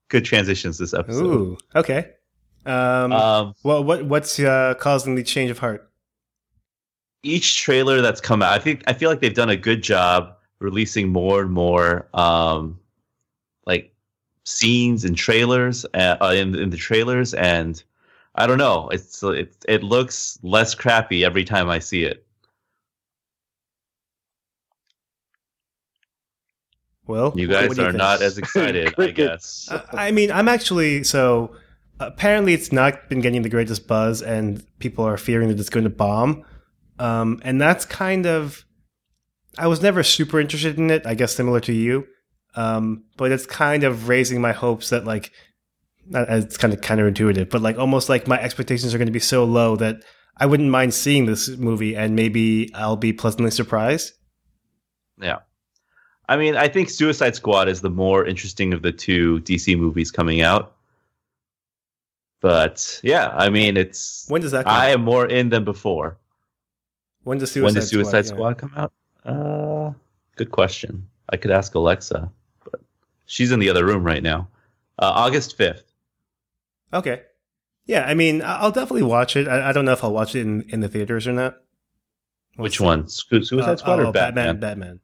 [0.08, 1.24] good transitions this episode.
[1.24, 2.10] Ooh, okay.
[2.64, 5.84] Um, Um, Well, what what's uh, causing the change of heart?
[7.24, 10.36] each trailer that's come out, I think I feel like they've done a good job
[10.60, 12.78] releasing more and more um, like
[14.48, 17.82] scenes and trailers uh, uh, in in the trailers, and
[18.34, 22.24] I don't know, it's it it looks less crappy every time I see it.
[27.06, 27.96] Well, You guys you are think?
[27.96, 29.68] not as excited, I guess.
[29.70, 31.54] I I mean, I'm actually so.
[32.00, 35.84] Apparently, it's not been getting the greatest buzz, and people are fearing that it's going
[35.84, 36.44] to bomb.
[36.98, 38.64] Um, and that's kind of.
[39.58, 41.06] I was never super interested in it.
[41.06, 42.06] I guess similar to you,
[42.58, 45.30] um, but it's kind of raising my hopes that like,
[46.10, 49.44] it's kind of counterintuitive, but like almost like my expectations are going to be so
[49.44, 50.02] low that
[50.38, 54.14] I wouldn't mind seeing this movie, and maybe I'll be pleasantly surprised.
[55.20, 55.38] Yeah.
[56.28, 60.10] I mean, I think Suicide Squad is the more interesting of the two DC movies
[60.10, 60.74] coming out.
[62.40, 64.64] But yeah, I mean, it's When does that?
[64.64, 64.94] Come I out?
[64.94, 66.18] am more in than before.
[67.22, 68.58] When does Suicide, when does Suicide Squad?
[68.58, 68.92] Squad, come out?
[69.24, 69.92] Uh,
[70.36, 71.06] good question.
[71.30, 72.30] I could ask Alexa,
[73.28, 74.48] she's in the other room right now.
[74.98, 75.84] Uh, August fifth.
[76.92, 77.22] Okay.
[77.86, 79.46] Yeah, I mean, I- I'll definitely watch it.
[79.46, 81.56] I, I don't know if I'll watch it in, in the theaters or not.
[82.56, 82.84] We'll Which see.
[82.84, 83.06] one?
[83.08, 84.58] Su- Suicide Uh, Squad oh, or Batman?
[84.58, 85.00] Batman.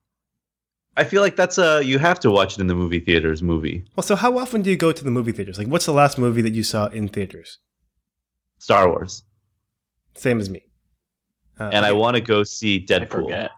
[0.97, 3.85] I feel like that's a you have to watch it in the movie theaters movie.
[3.97, 5.59] Well, so how often do you go to the movie theaters?
[5.59, 7.59] Like, what's the last movie that you saw in theaters?
[8.59, 9.23] Star Wars,
[10.15, 10.63] Same as me.
[11.59, 11.99] Uh, and I okay.
[11.99, 13.49] want to go see I Deadpool.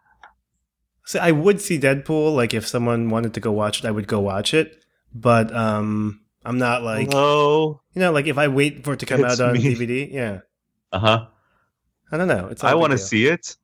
[1.06, 2.34] So I would see Deadpool.
[2.34, 4.84] Like, if someone wanted to go watch it, I would go watch it.
[5.14, 7.80] But um, I'm not like Hello.
[7.94, 9.62] you know, like if I wait for it to come It's out on me.
[9.62, 10.12] DVD.
[10.12, 10.40] Yeah,
[10.92, 11.26] Uh huh.
[12.12, 12.48] I don't know.
[12.48, 13.56] It's I want to see it.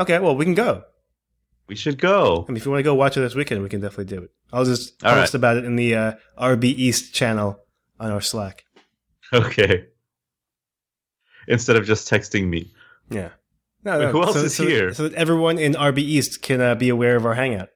[0.00, 0.84] Okay, well, we can go.
[1.68, 2.44] We should go.
[2.48, 4.22] I mean, if you want to go watch it this weekend, we can definitely do
[4.22, 4.30] it.
[4.52, 7.60] I'll just All post about it in the uh, RB East channel
[8.00, 8.64] on our Slack.
[9.32, 9.84] Okay.
[11.46, 12.72] Instead of just texting me.
[13.10, 13.28] Yeah.
[13.88, 14.92] No, Wait, no, who else so, is so- here?
[14.92, 17.70] So that everyone in RB East can uh, be aware of our hangout.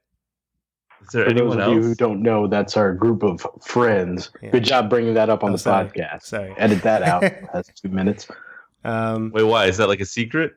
[1.02, 4.30] Is there For those anyone of you who don't know, that's our group of friends.
[4.42, 4.50] Yeah.
[4.50, 5.88] Good job bringing that up on Oh, the sorry.
[5.88, 6.22] podcast.
[6.24, 6.54] Sorry.
[6.58, 7.22] Edit that out.
[7.52, 8.28] That's two minutes.
[8.84, 9.66] Um, Wait, why?
[9.66, 10.52] Is that like a secret?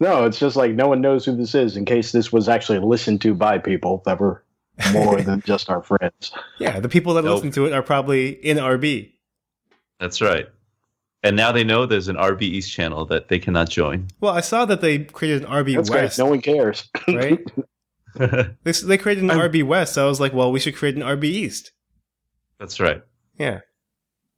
[0.00, 2.78] No, it's just like no one knows who this is in case this was actually
[2.78, 4.44] listened to by people that were
[4.92, 6.32] more than just our friends.
[6.58, 7.36] yeah, the people that Nope.
[7.36, 9.12] listen to it are probably in RB.
[10.00, 10.46] That's right.
[11.22, 14.06] And now they know there's an RB East channel that they cannot join.
[14.20, 16.02] Well, I saw that they created an RB That's great.
[16.02, 16.88] West, No one cares.
[17.08, 17.38] right?
[18.64, 20.96] They, they created an I'm- RB West, so I was like, well, we should create
[20.96, 21.70] an RB East.
[22.58, 23.02] That's right.
[23.38, 23.60] Yeah.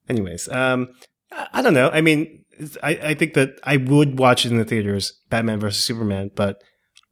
[0.07, 0.89] Anyways, um,
[1.33, 1.89] I, I don't know.
[1.89, 2.45] I mean,
[2.83, 6.63] I, I think that I would watch it in the theaters, Batman versus Superman, but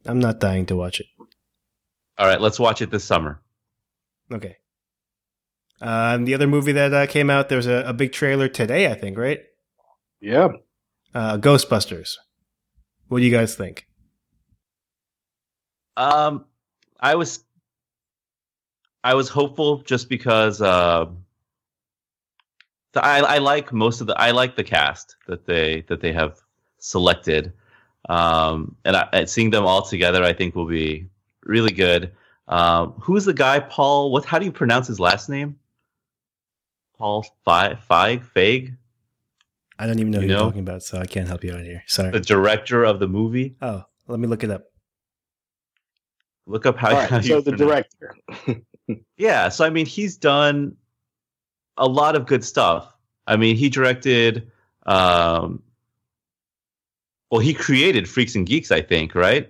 [0.05, 1.07] I'm not dying to watch it.
[2.19, 3.41] All right, let's watch it this summer.
[4.31, 4.57] Okay.
[5.81, 8.93] Um, the other movie that uh, came out, there's a, a big trailer today, I
[8.95, 9.39] think, right?
[10.21, 10.49] Yeah.
[11.13, 12.17] Uh, Ghostbusters.
[13.07, 13.87] What do you guys think?
[15.97, 16.45] Um,
[16.99, 17.43] I was,
[19.03, 21.07] I was hopeful just because uh,
[22.93, 26.11] the, I I like most of the I like the cast that they that they
[26.13, 26.39] have
[26.77, 27.53] selected,
[28.07, 31.07] um, and I, seeing them all together I think will be
[31.43, 32.11] really good.
[32.47, 33.59] Um, who's the guy?
[33.59, 34.11] Paul?
[34.11, 34.25] What?
[34.25, 35.57] How do you pronounce his last name?
[36.97, 38.75] Paul Feig Feig Feig,
[39.79, 40.45] I don't even know You who you're know?
[40.45, 41.81] talking about, so I can't help you out here.
[41.87, 42.11] Sorry.
[42.11, 43.55] the director of the movie.
[43.61, 44.65] oh, let me look it up.
[46.45, 47.25] Look up how, All how right.
[47.25, 48.15] you So the director.
[49.17, 50.75] Yeah, so I mean, he's done
[51.77, 52.91] a lot of good stuff.
[53.27, 54.51] I mean, he directed,
[54.87, 55.61] um,
[57.29, 59.47] well, he created Freaks and Geeks, I think, right?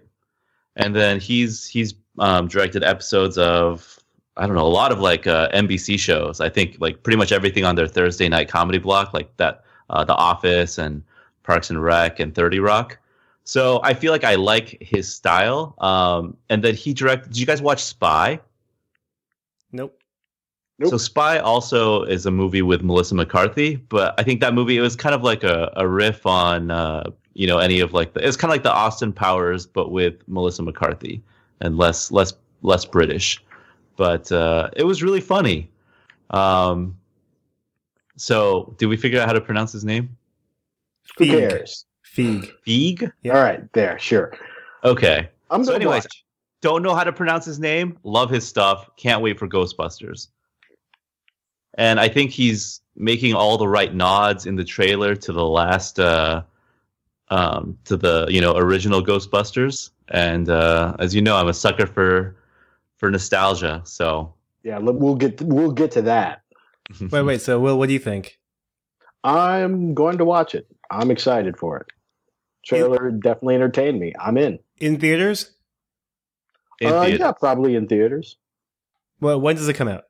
[0.76, 3.98] And then he's he's um, directed episodes of
[4.36, 6.42] I don't know a lot of like uh, NBC shows.
[6.42, 10.04] I think like pretty much everything on their Thursday night comedy block, like that, uh,
[10.04, 11.04] The Office and
[11.44, 12.98] Parks and Rec and Thirty Rock.
[13.44, 15.74] So I feel like I like his style.
[15.80, 17.30] Um, and then he directed.
[17.30, 18.40] Did you guys watch Spy?
[19.72, 20.00] Nope.
[20.78, 20.92] Nope.
[20.92, 24.82] So Spy also is a movie with Melissa McCarthy, but I think that movie it
[24.82, 28.26] was kind of like a, a riff on uh, you know any of like the
[28.26, 31.22] it's kind of like the Austin Powers but with Melissa McCarthy
[31.60, 33.44] and less less less British,
[33.98, 35.70] but uh, it was really funny.
[36.30, 36.96] Um,
[38.20, 40.16] so did we figure out how to pronounce his name?
[41.18, 41.30] Who Feig.
[41.50, 41.86] cares?
[42.06, 42.52] Feig.
[42.68, 43.12] Feig.
[43.24, 43.36] Yeah.
[43.38, 43.72] All right.
[43.74, 43.98] There.
[44.00, 44.34] Sure.
[44.84, 45.30] Okay.
[45.50, 46.26] I'm So anyways, watch.
[46.62, 47.98] don't know how to pronounce his name.
[48.04, 48.90] Love his stuff.
[48.98, 50.28] Can't wait for Ghostbusters.
[51.76, 56.00] And I think he's making all the right nods in the trailer to the last,
[56.00, 56.42] uh,
[57.30, 59.92] um, to the you know original Ghostbusters.
[60.10, 62.36] And uh, as you know, I'm a sucker for
[62.98, 63.82] for nostalgia.
[63.86, 64.80] So Yeah.
[64.80, 65.42] We'll get.
[65.42, 66.42] We'll get to that.
[67.12, 67.42] Wait, wait.
[67.42, 68.40] So, Will, what do you think?
[69.24, 70.68] I'm going to watch it.
[70.90, 71.88] I'm excited for it.
[72.66, 74.14] Trailer definitely entertained me.
[74.20, 74.60] I'm in.
[74.80, 75.52] In theaters?
[76.80, 77.20] In uh, theaters.
[77.20, 78.38] yeah, probably in theaters.
[79.20, 80.06] Well, when does it come out?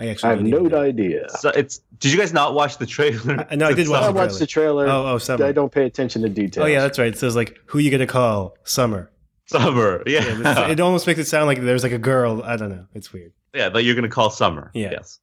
[0.00, 0.80] I actually I actually have no know.
[0.82, 1.28] idea.
[1.38, 1.78] So it's.
[1.98, 3.46] Did you guys not watch the trailer?
[3.50, 4.86] I- no, I did watch I the watched the trailer.
[4.88, 5.44] Oh, oh, summer.
[5.44, 6.64] I don't pay attention to details.
[6.64, 7.08] Oh yeah, that's right.
[7.08, 9.10] It says like, "Who you gonna call?" Summer.
[9.46, 10.02] Summer.
[10.06, 10.24] Yeah.
[10.26, 12.42] Yeah, Yeah, it almost makes it sound like there's like a girl.
[12.42, 12.86] I don't know.
[12.94, 13.32] It's weird.
[13.54, 14.70] Yeah, but you're gonna call Summer.
[14.74, 14.92] Yeah.
[14.92, 15.18] Yes.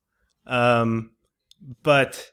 [0.48, 1.12] Um,
[1.84, 2.32] but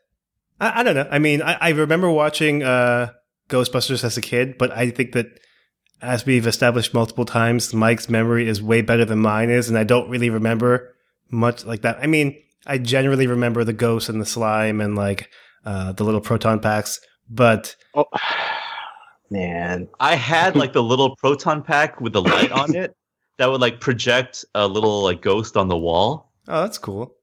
[0.61, 1.09] I, I don't know.
[1.11, 3.13] I mean, I, I remember watching uh,
[3.49, 5.27] Ghostbusters as a kid, but I think that
[6.01, 9.85] as we've established multiple times, Mike's memory is way better than mine is, and I
[9.85, 10.95] don't really remember
[11.31, 11.99] much like that.
[12.01, 12.37] I mean,
[12.67, 15.31] I generally remember the ghosts and the slime and like
[15.65, 18.07] uh, the little proton packs, but Oh,
[19.31, 19.89] man.
[20.01, 22.95] I had like the little proton pack with the light on it
[23.39, 26.33] that would like project a little like ghost on the wall.
[26.49, 27.15] oh, that's cool.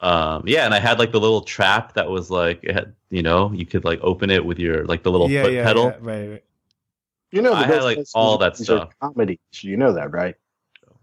[0.00, 3.22] Um, yeah, and I had like the little trap that was like, it had, you
[3.22, 5.84] know, you could like open it with your like the little yeah, foot yeah, pedal.
[5.84, 6.44] yeah, right, right.
[7.30, 8.90] You know, the I had, like, all that movies are stuff.
[9.00, 9.38] Comedies.
[9.60, 10.36] You know that, right?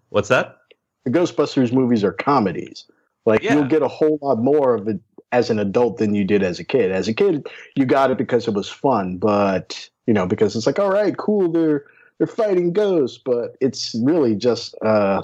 [0.09, 0.57] What's that?
[1.03, 2.85] The Ghostbusters movies are comedies.
[3.25, 3.55] Like Yeah.
[3.55, 4.99] you'll get a whole lot more of it
[5.31, 6.91] as an adult than you did as a kid.
[6.91, 10.65] As a kid, you got it because it was fun, but you know, because it's
[10.65, 11.85] like, all right, cool, they're
[12.17, 15.21] they're fighting ghosts, but it's really just uh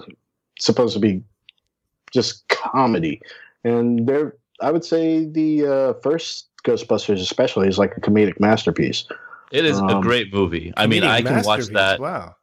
[0.59, 1.23] supposed to be
[2.11, 3.21] just comedy.
[3.63, 9.05] And they're I would say the uh first Ghostbusters especially is like a comedic masterpiece.
[9.51, 10.71] It is a Um, great movie.
[10.77, 11.99] I mean, I can watch that.
[11.99, 12.35] Wow.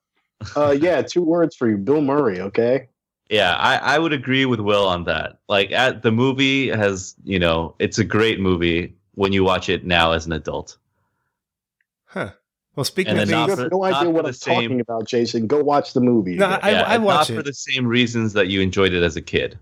[0.56, 2.88] Uh yeah, two words for you, Bill Murray, okay?
[3.30, 5.38] Yeah, I, I would agree with Will on that.
[5.50, 9.84] Like, at the movie has, you know, it's a great movie when you watch it
[9.84, 10.78] now as an adult.
[12.06, 12.30] Huh.
[12.74, 15.06] Well, speaking And of then You have for- no idea what I'm same- talking about,
[15.06, 15.46] Jason.
[15.46, 16.36] Go watch the movie.
[16.36, 16.46] No.
[16.46, 19.14] I- yeah, I and watch not for the same reasons that you enjoyed it as
[19.16, 19.58] a kid.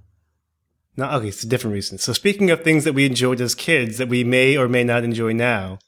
[0.97, 1.99] No, okay, it's a different reason.
[1.99, 5.05] So speaking of things that we enjoyed as kids that we may or may not
[5.05, 5.79] enjoy now,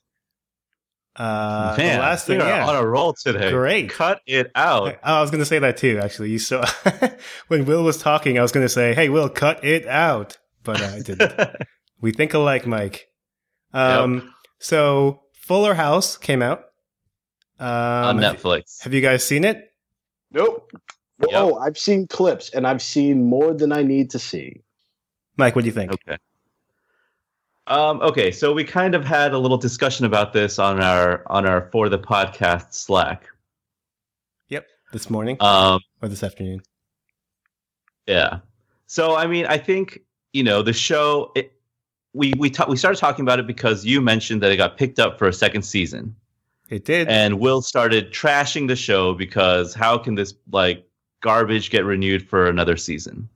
[1.16, 3.50] uh, Man, the last thing, we are yeah, on a roll today.
[3.50, 3.90] Great.
[3.90, 4.98] Cut it out.
[5.02, 5.98] Oh, I was going to say that too.
[5.98, 6.64] Actually, you saw
[7.48, 10.80] when Will was talking, I was going to say, "Hey, Will, cut it out," but
[10.80, 11.32] uh, I didn't.
[12.00, 13.08] we think alike, Mike.
[13.72, 16.66] Um, so Fuller House came out
[17.58, 18.82] on um, have- Netflix.
[18.82, 19.72] Have you guys seen it?
[20.30, 20.70] Nope.
[21.20, 21.30] Yep.
[21.32, 24.62] Oh, I've seen clips and I've seen more than I need to see.
[25.38, 25.92] Mike, what do you think?
[25.92, 26.16] Okay.
[27.68, 31.46] Um, okay, so we kind of had a little discussion about this on our on
[31.46, 33.24] our for the podcast Slack.
[34.48, 36.62] Yep, this morning Um, or this afternoon.
[38.06, 38.38] yeah.
[38.86, 40.00] So I mean, I think
[40.32, 41.30] you know the show.
[41.34, 41.52] It,
[42.14, 44.98] we we ta- we started talking about it because you mentioned that it got picked
[44.98, 46.16] up for a second season,
[46.70, 47.06] It did.
[47.08, 50.88] and Will started trashing the show because how can this like
[51.20, 53.28] garbage get renewed for another season?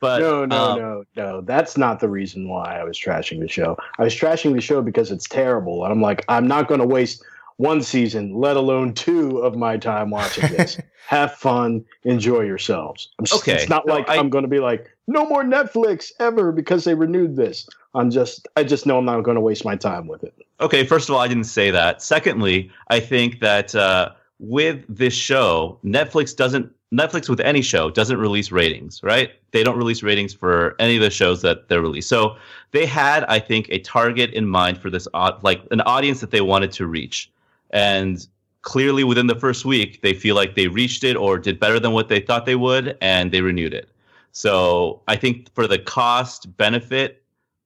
[0.00, 1.40] But no, no, um, no, no.
[1.42, 3.76] That's not the reason why I was trashing the show.
[3.98, 5.84] I was trashing the show because it's terrible.
[5.84, 7.22] And I'm like, I'm not going to waste
[7.58, 10.78] one season, let alone two of my time watching this.
[11.08, 13.10] Have fun, enjoy yourselves.
[13.18, 16.12] I'm Okay, It's not so like I- I'm going to be like, no more Netflix
[16.20, 17.68] ever because they renewed this.
[17.94, 20.32] I'm just, I just know I'm not going to waste my time with it.
[20.60, 22.00] Okay, first of all, I didn't say that.
[22.00, 28.18] Secondly, I think that uh, with this show, Netflix doesn't Netflix with any show doesn't
[28.18, 29.30] release ratings, right?
[29.52, 32.08] They don't release ratings for any of the shows that they're released.
[32.08, 32.36] So
[32.72, 35.06] they had, I think, a target in mind for this,
[35.42, 37.30] like an audience that they wanted to reach,
[37.70, 38.26] and
[38.62, 41.92] clearly within the first week, they feel like they reached it or did better than
[41.92, 43.88] what they thought they would, and they renewed it.
[44.32, 47.22] So I think for the cost benefit,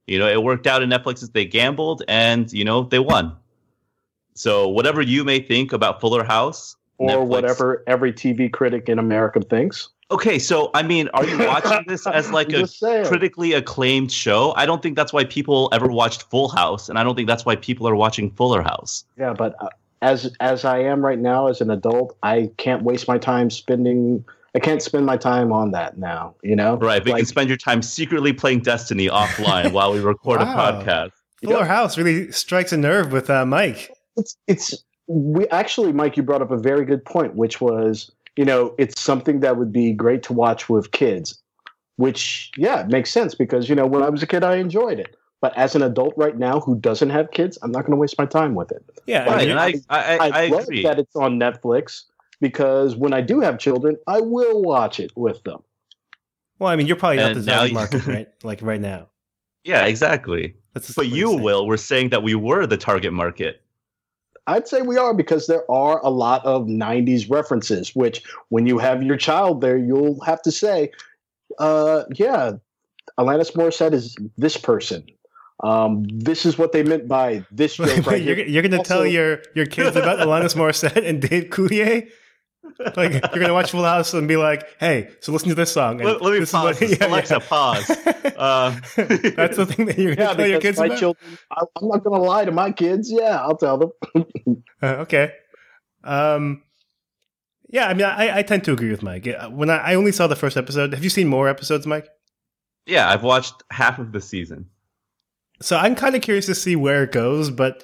[0.07, 3.37] you know, it worked out in Netflix as they gambled and, you know, they won.
[4.35, 8.99] So whatever you may think about Fuller House Or Netflix- whatever every TV critic in
[8.99, 9.89] America thinks.
[10.11, 13.07] Okay, so I mean, are you watching this as like a saying.
[13.07, 14.53] critically acclaimed show?
[14.57, 17.45] I don't think that's why people ever watched Full House, and I don't think that's
[17.47, 19.05] why people are watching Fuller House.
[19.19, 19.69] Yeah, but uh,
[20.03, 24.25] as as I am right now as an adult, I can't waste my time spending.
[24.55, 26.35] I can't spend my time on that now.
[26.45, 29.99] You know, Right, but you can spend your time secretly playing Destiny offline while we
[30.01, 30.53] record Wow.
[30.81, 31.11] a podcast.
[31.43, 33.91] Fuller House really strikes a nerve with uh, Mike.
[34.17, 38.45] it's it's we actually, Mike, you brought up a very good point, which was you
[38.45, 41.41] know it's something that would be great to watch with kids.
[41.97, 45.17] Which yeah, makes sense because you know when I was a kid, I enjoyed it.
[45.41, 48.17] But as an adult right now who doesn't have kids, I'm not going to waste
[48.19, 48.83] my time with it.
[49.07, 50.83] Yeah, Right, I mean, and I I, I, I, I love agree.
[50.85, 52.05] that it's on Netflix
[52.41, 55.63] because when I do have children, I will watch it with them.
[56.59, 58.29] well, I mean, you're probably not the now target you- market, right?
[58.43, 59.09] Like right now.
[59.65, 60.55] Yeah, exactly.
[60.73, 61.43] That's But you, I'm saying.
[61.45, 63.63] Will, were saying that we were the target market.
[64.47, 68.79] I'd say we are because there are a lot of 90s references, which when you
[68.79, 70.91] have your child there, you'll have to say,
[71.59, 72.53] uh, yeah,
[73.19, 75.05] Alanis Morissette is this person.
[75.63, 78.47] Um, this is what they meant by this joke Wait, right you're, here.
[78.47, 82.11] you're gonna tell your your kids about Alanis Morissette and Dave Coulier?
[82.97, 86.01] Like you're gonna watch Full House and be like, "Hey, so listen to this song."
[86.01, 86.65] and Let, let me this is pause.
[86.65, 86.99] what- this.
[87.01, 87.49] yeah, Alexa, yeah.
[87.49, 87.91] pause.
[88.37, 90.99] Uh, That's the thing that you're gonna Yeah, tell your kids my about.
[90.99, 93.13] children, I, I'm not going to lie to my kids.
[93.13, 93.93] Yeah, I'll tell them.
[94.83, 95.33] Uh, okay.
[96.03, 96.63] Um,
[97.71, 99.27] yeah, I mean, I, I tend to agree with Mike.
[99.51, 102.09] When I, I only saw the first episode, have you seen more episodes, Mike?
[102.87, 104.67] yeah, I've watched half of the season.
[105.63, 107.83] So I'm kind of curious to see where it goes, but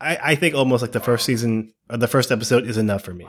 [0.00, 3.12] I, I think almost like the first season or the first episode is enough for
[3.14, 3.26] me.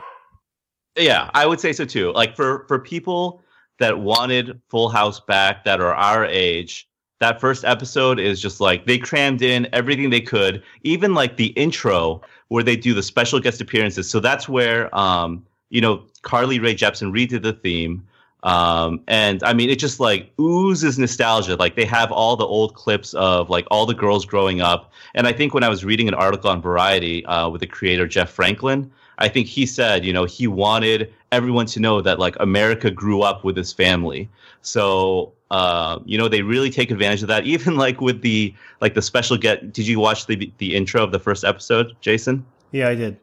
[0.97, 2.11] Yeah, I would say so too.
[2.11, 3.41] Like for for people
[3.79, 6.87] that wanted Full House back that are our age,
[7.19, 11.47] that first episode is just like they crammed in everything they could, even like the
[11.47, 14.09] intro where they do the special guest appearances.
[14.09, 18.05] So that's where um, you know, Carly Rae Jepsen redid the theme.
[18.43, 21.55] Um, and I mean, it just like oozes nostalgia.
[21.55, 24.91] Like they have all the old clips of like all the girls growing up.
[25.15, 28.07] And I think when I was reading an article on Variety uh, with the creator
[28.07, 32.35] Jeff Franklin, I think he said, you know, he wanted everyone to know that like
[32.39, 34.29] America grew up with his family.
[34.61, 37.45] So, uh, you know, they really take advantage of that.
[37.45, 39.73] Even like with the like the special get.
[39.73, 42.45] Did you watch the the intro of the first episode, Jason?
[42.71, 43.17] Yeah, I did.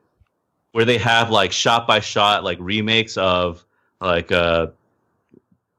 [0.72, 3.64] Where they have like shot by shot like remakes of
[4.00, 4.68] like uh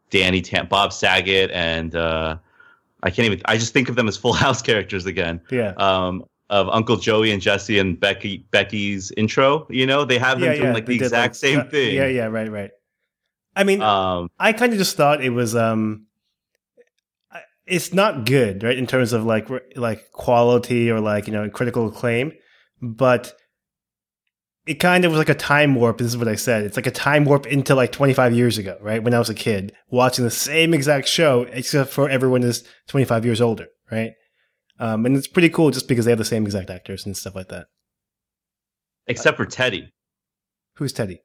[0.09, 2.37] Danny Tam- Bob Saget and uh
[3.01, 5.39] I can't even I just think of them as full house characters again.
[5.51, 5.73] Yeah.
[5.77, 10.49] Um of Uncle Joey and Jesse and Becky Becky's intro, you know, they have them
[10.49, 10.73] yeah, doing yeah.
[10.73, 11.95] like the exact same uh, thing.
[11.95, 12.71] Yeah, yeah, right, right.
[13.55, 16.07] I mean, Um I kind of just thought it was um,
[17.65, 21.87] it's not good, right, in terms of like like quality or like, you know, critical
[21.87, 22.33] acclaim,
[22.81, 23.33] but
[24.65, 25.97] it kind of was like a time warp.
[25.97, 26.63] This is what I said.
[26.63, 29.01] It's like a time warp into like 25 years ago, right?
[29.01, 33.25] When I was a kid watching the same exact show, except for everyone is 25
[33.25, 34.11] years older, right?
[34.79, 37.35] Um, and it's pretty cool just because they have the same exact actors and stuff
[37.35, 37.67] like that.
[39.07, 39.91] except for Teddy.
[40.75, 41.21] Who's Teddy?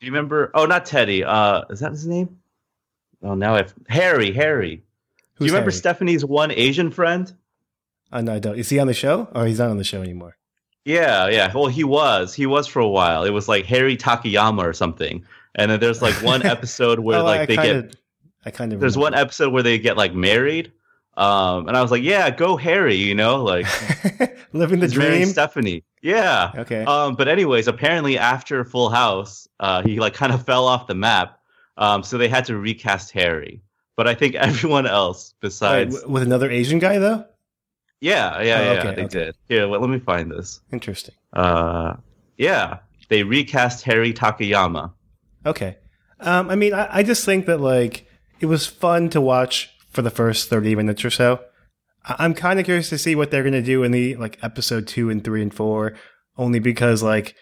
[0.00, 1.24] Do you remember oh not Teddy.
[1.24, 2.38] Uh is that his name?
[3.22, 4.82] Oh now I've Harry, Harry.
[5.34, 5.78] Who's Do you remember Harry?
[5.78, 7.32] Stephanie's one Asian friend?
[8.12, 8.56] Oh, no, I don't.
[8.58, 9.28] Is he on the show?
[9.34, 10.36] Or he's not on the show anymore?
[10.84, 11.50] Yeah, yeah.
[11.52, 12.32] Well, he was.
[12.34, 13.24] He was for a while.
[13.24, 15.24] It was like Harry Takayama or something.
[15.56, 17.96] And then there's like one episode where Oh, like I they kinda, get
[18.44, 18.78] I kind of.
[18.80, 20.72] there's one episode where they get like married.
[21.16, 23.66] Um, and I was like, yeah, go Harry, you know, like
[24.52, 25.26] living the marrying dream.
[25.28, 25.82] Stephanie.
[26.02, 26.52] Yeah.
[26.56, 26.84] Okay.
[26.84, 30.94] Um, but anyways, apparently after Full House, uh, he like kind of fell off the
[30.94, 31.38] map.
[31.78, 33.62] Um, so they had to recast Harry.
[33.96, 37.24] But I think everyone else besides, w- with another Asian guy though.
[38.00, 39.06] yeah, yeah, Oh, yeah, they okay.
[39.06, 39.34] did.
[39.48, 40.60] Here, well, let me find this.
[40.70, 41.14] Interesting.
[41.32, 41.94] Uh,
[42.36, 44.92] yeah, they recast Harry Takayama.
[45.46, 45.78] Okay.
[46.20, 48.06] Um, I mean, I, I just think that like
[48.40, 51.40] it was fun to watch for the first thirty minutes or so.
[52.04, 55.10] I'm kind of curious to see what they're gonna do in the like episode two
[55.10, 55.94] and three and four,
[56.36, 57.34] only because like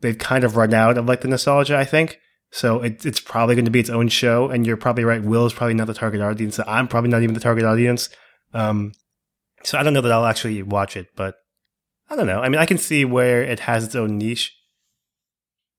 [0.00, 1.76] they've kind of run out of like the nostalgia.
[1.76, 2.18] I think
[2.50, 2.82] so.
[2.82, 5.22] It, it's probably going to be its own show, and you're probably right.
[5.22, 6.58] Will is probably not the target audience.
[6.66, 8.08] I'm probably not even the target audience.
[8.54, 8.92] Um,
[9.64, 11.34] so I don't know that I'll actually watch it, but
[12.08, 12.40] I don't know.
[12.40, 14.56] I mean, I can see where it has its own niche.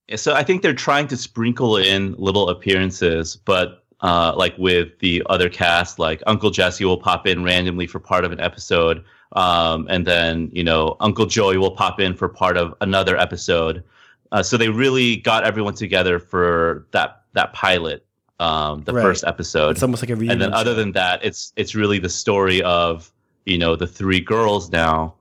[0.07, 4.97] Yeah, So I think they're trying to sprinkle in little appearances, but uh, like with
[4.99, 9.03] the other cast, like Uncle Jesse will pop in randomly for part of an episode,
[9.33, 13.83] um, and then you know Uncle Joey will pop in for part of another episode.
[14.31, 18.05] Uh, so they really got everyone together for that that pilot,
[18.39, 19.01] um, the Right.
[19.01, 20.31] first episode, It's almost like a reunion.
[20.33, 23.11] and then other than that, it's it's really the story of
[23.45, 25.15] you know the three girls now,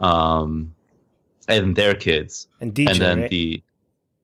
[0.00, 0.74] um,
[1.48, 3.30] and their kids, and DJ, and then right?
[3.30, 3.62] the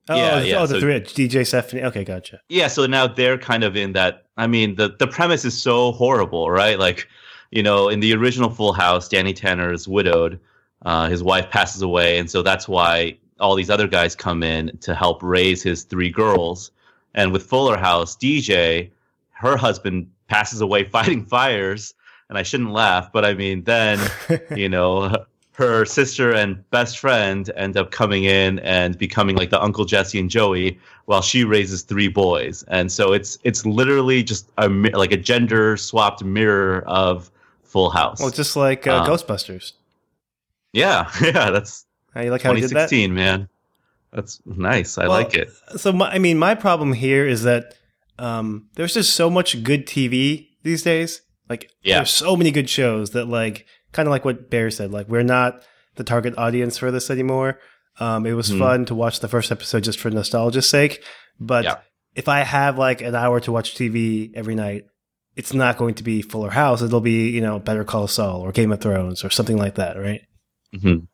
[0.08, 1.82] Oh, Yeah, oh, yeah, oh, the so- three DJ Stephanie.
[1.82, 2.40] Okay, gotcha.
[2.48, 5.92] yeah so now they're kind of in that i mean the the premise is so
[5.92, 7.08] horrible right like
[7.50, 10.38] you know in the original full house danny tanner is widowed
[10.84, 14.76] uh, his wife passes away and so that's why all these other guys come in
[14.78, 16.70] to help raise his three girls
[17.14, 18.90] and with fuller house dj
[19.30, 21.94] her husband passes away fighting fires
[22.28, 23.98] and i shouldn't laugh but i mean then
[24.56, 25.14] you know
[25.56, 30.18] her sister and best friend end up coming in and becoming like the uncle jesse
[30.20, 35.12] and joey while she raises three boys and so it's it's literally just a like
[35.12, 37.30] a gender swapped mirror of
[37.64, 39.72] full house well, just like uh, Uh, Ghostbusters.
[40.72, 42.90] yeah yeah that's How you like how I did that?
[42.90, 43.48] 2016 man
[44.12, 47.74] that's nice i Well, like it So, my, I mean, my problem here is that
[48.18, 51.20] um, there's just so much good TV these days.
[51.50, 51.96] Like, Yeah.
[51.96, 55.22] there's so many good shows that, like, kind of like what Bear said, like, we're
[55.24, 55.62] not
[55.96, 57.58] the target audience for this anymore.
[57.98, 58.58] Um, it was Mhm.
[58.58, 61.02] fun to watch the first episode just for nostalgia's sake.
[61.40, 61.78] But Yeah.
[62.14, 64.84] if I have like an hour to watch TV every night,
[65.34, 66.82] it's not going to be Fuller House.
[66.82, 69.96] It'll be you know Better Call Saul or Game of Thrones or something like that,
[69.98, 70.20] right?
[70.74, 71.04] Mm-hmm.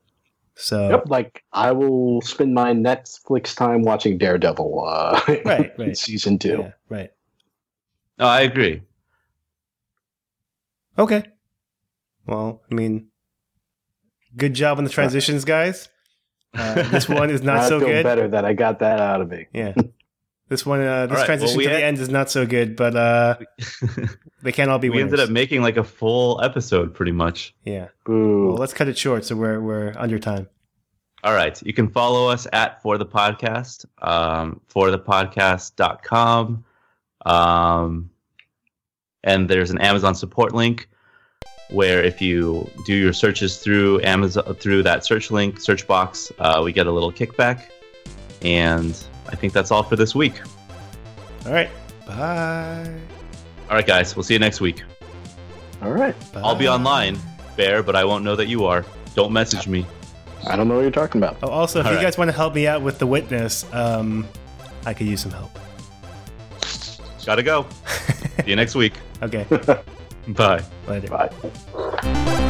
[0.55, 4.85] So Yep, like I will spend my Netflix time watching Daredevil.
[4.85, 5.97] Uh, Right, in right.
[5.97, 6.59] season two.
[6.61, 7.11] yeah, right.
[8.19, 8.83] No, I agree.
[10.99, 11.25] Okay.
[12.27, 13.09] Well, I mean,
[14.37, 15.89] good job on the transitions, guys.
[16.55, 18.03] Uh, this one is not I so feel good.
[18.05, 19.47] better that I got that out of me.
[19.53, 19.75] Yeah.
[20.49, 22.45] This one, uh, this All right, transition well, we to the end is not so
[22.45, 23.37] good, but uh,
[24.43, 25.13] they can't all be we winners.
[25.15, 27.55] ended up making like a full episode pretty much.
[27.65, 27.89] yeah.
[28.05, 28.49] Boo.
[28.49, 30.51] Well, let's cut it short so we're we're under time.
[31.25, 31.59] All right.
[31.63, 36.65] You can follow us at For the Podcast, um, forthepodcast.com.
[37.25, 38.11] Um,
[39.25, 40.87] and there's an Amazon support link
[41.73, 46.61] where if you do your searches through Amazon through that search link, search box, uh,
[46.63, 47.65] we get a little kickback.
[48.43, 50.35] And I think that's all for this week.
[51.47, 51.71] All right.
[52.07, 52.95] Bye.
[53.71, 54.15] All right, guys.
[54.15, 54.83] We'll see you next week.
[55.81, 56.15] All right.
[56.37, 57.19] I'll be online,
[57.57, 58.85] Bear, but I won't know that you are.
[59.15, 59.87] Don't message me.
[60.47, 61.39] I don't know what you're talking about.
[61.43, 62.05] Oh, also, if All you right.
[62.05, 64.29] guys want to help me out with the witness, um,
[64.85, 65.59] I could use some help.
[67.25, 67.67] Gotta go.
[67.87, 68.95] see you next week.
[69.23, 69.47] Okay.
[70.29, 70.63] Bye.
[70.87, 71.09] Later.
[71.09, 72.49] Bye.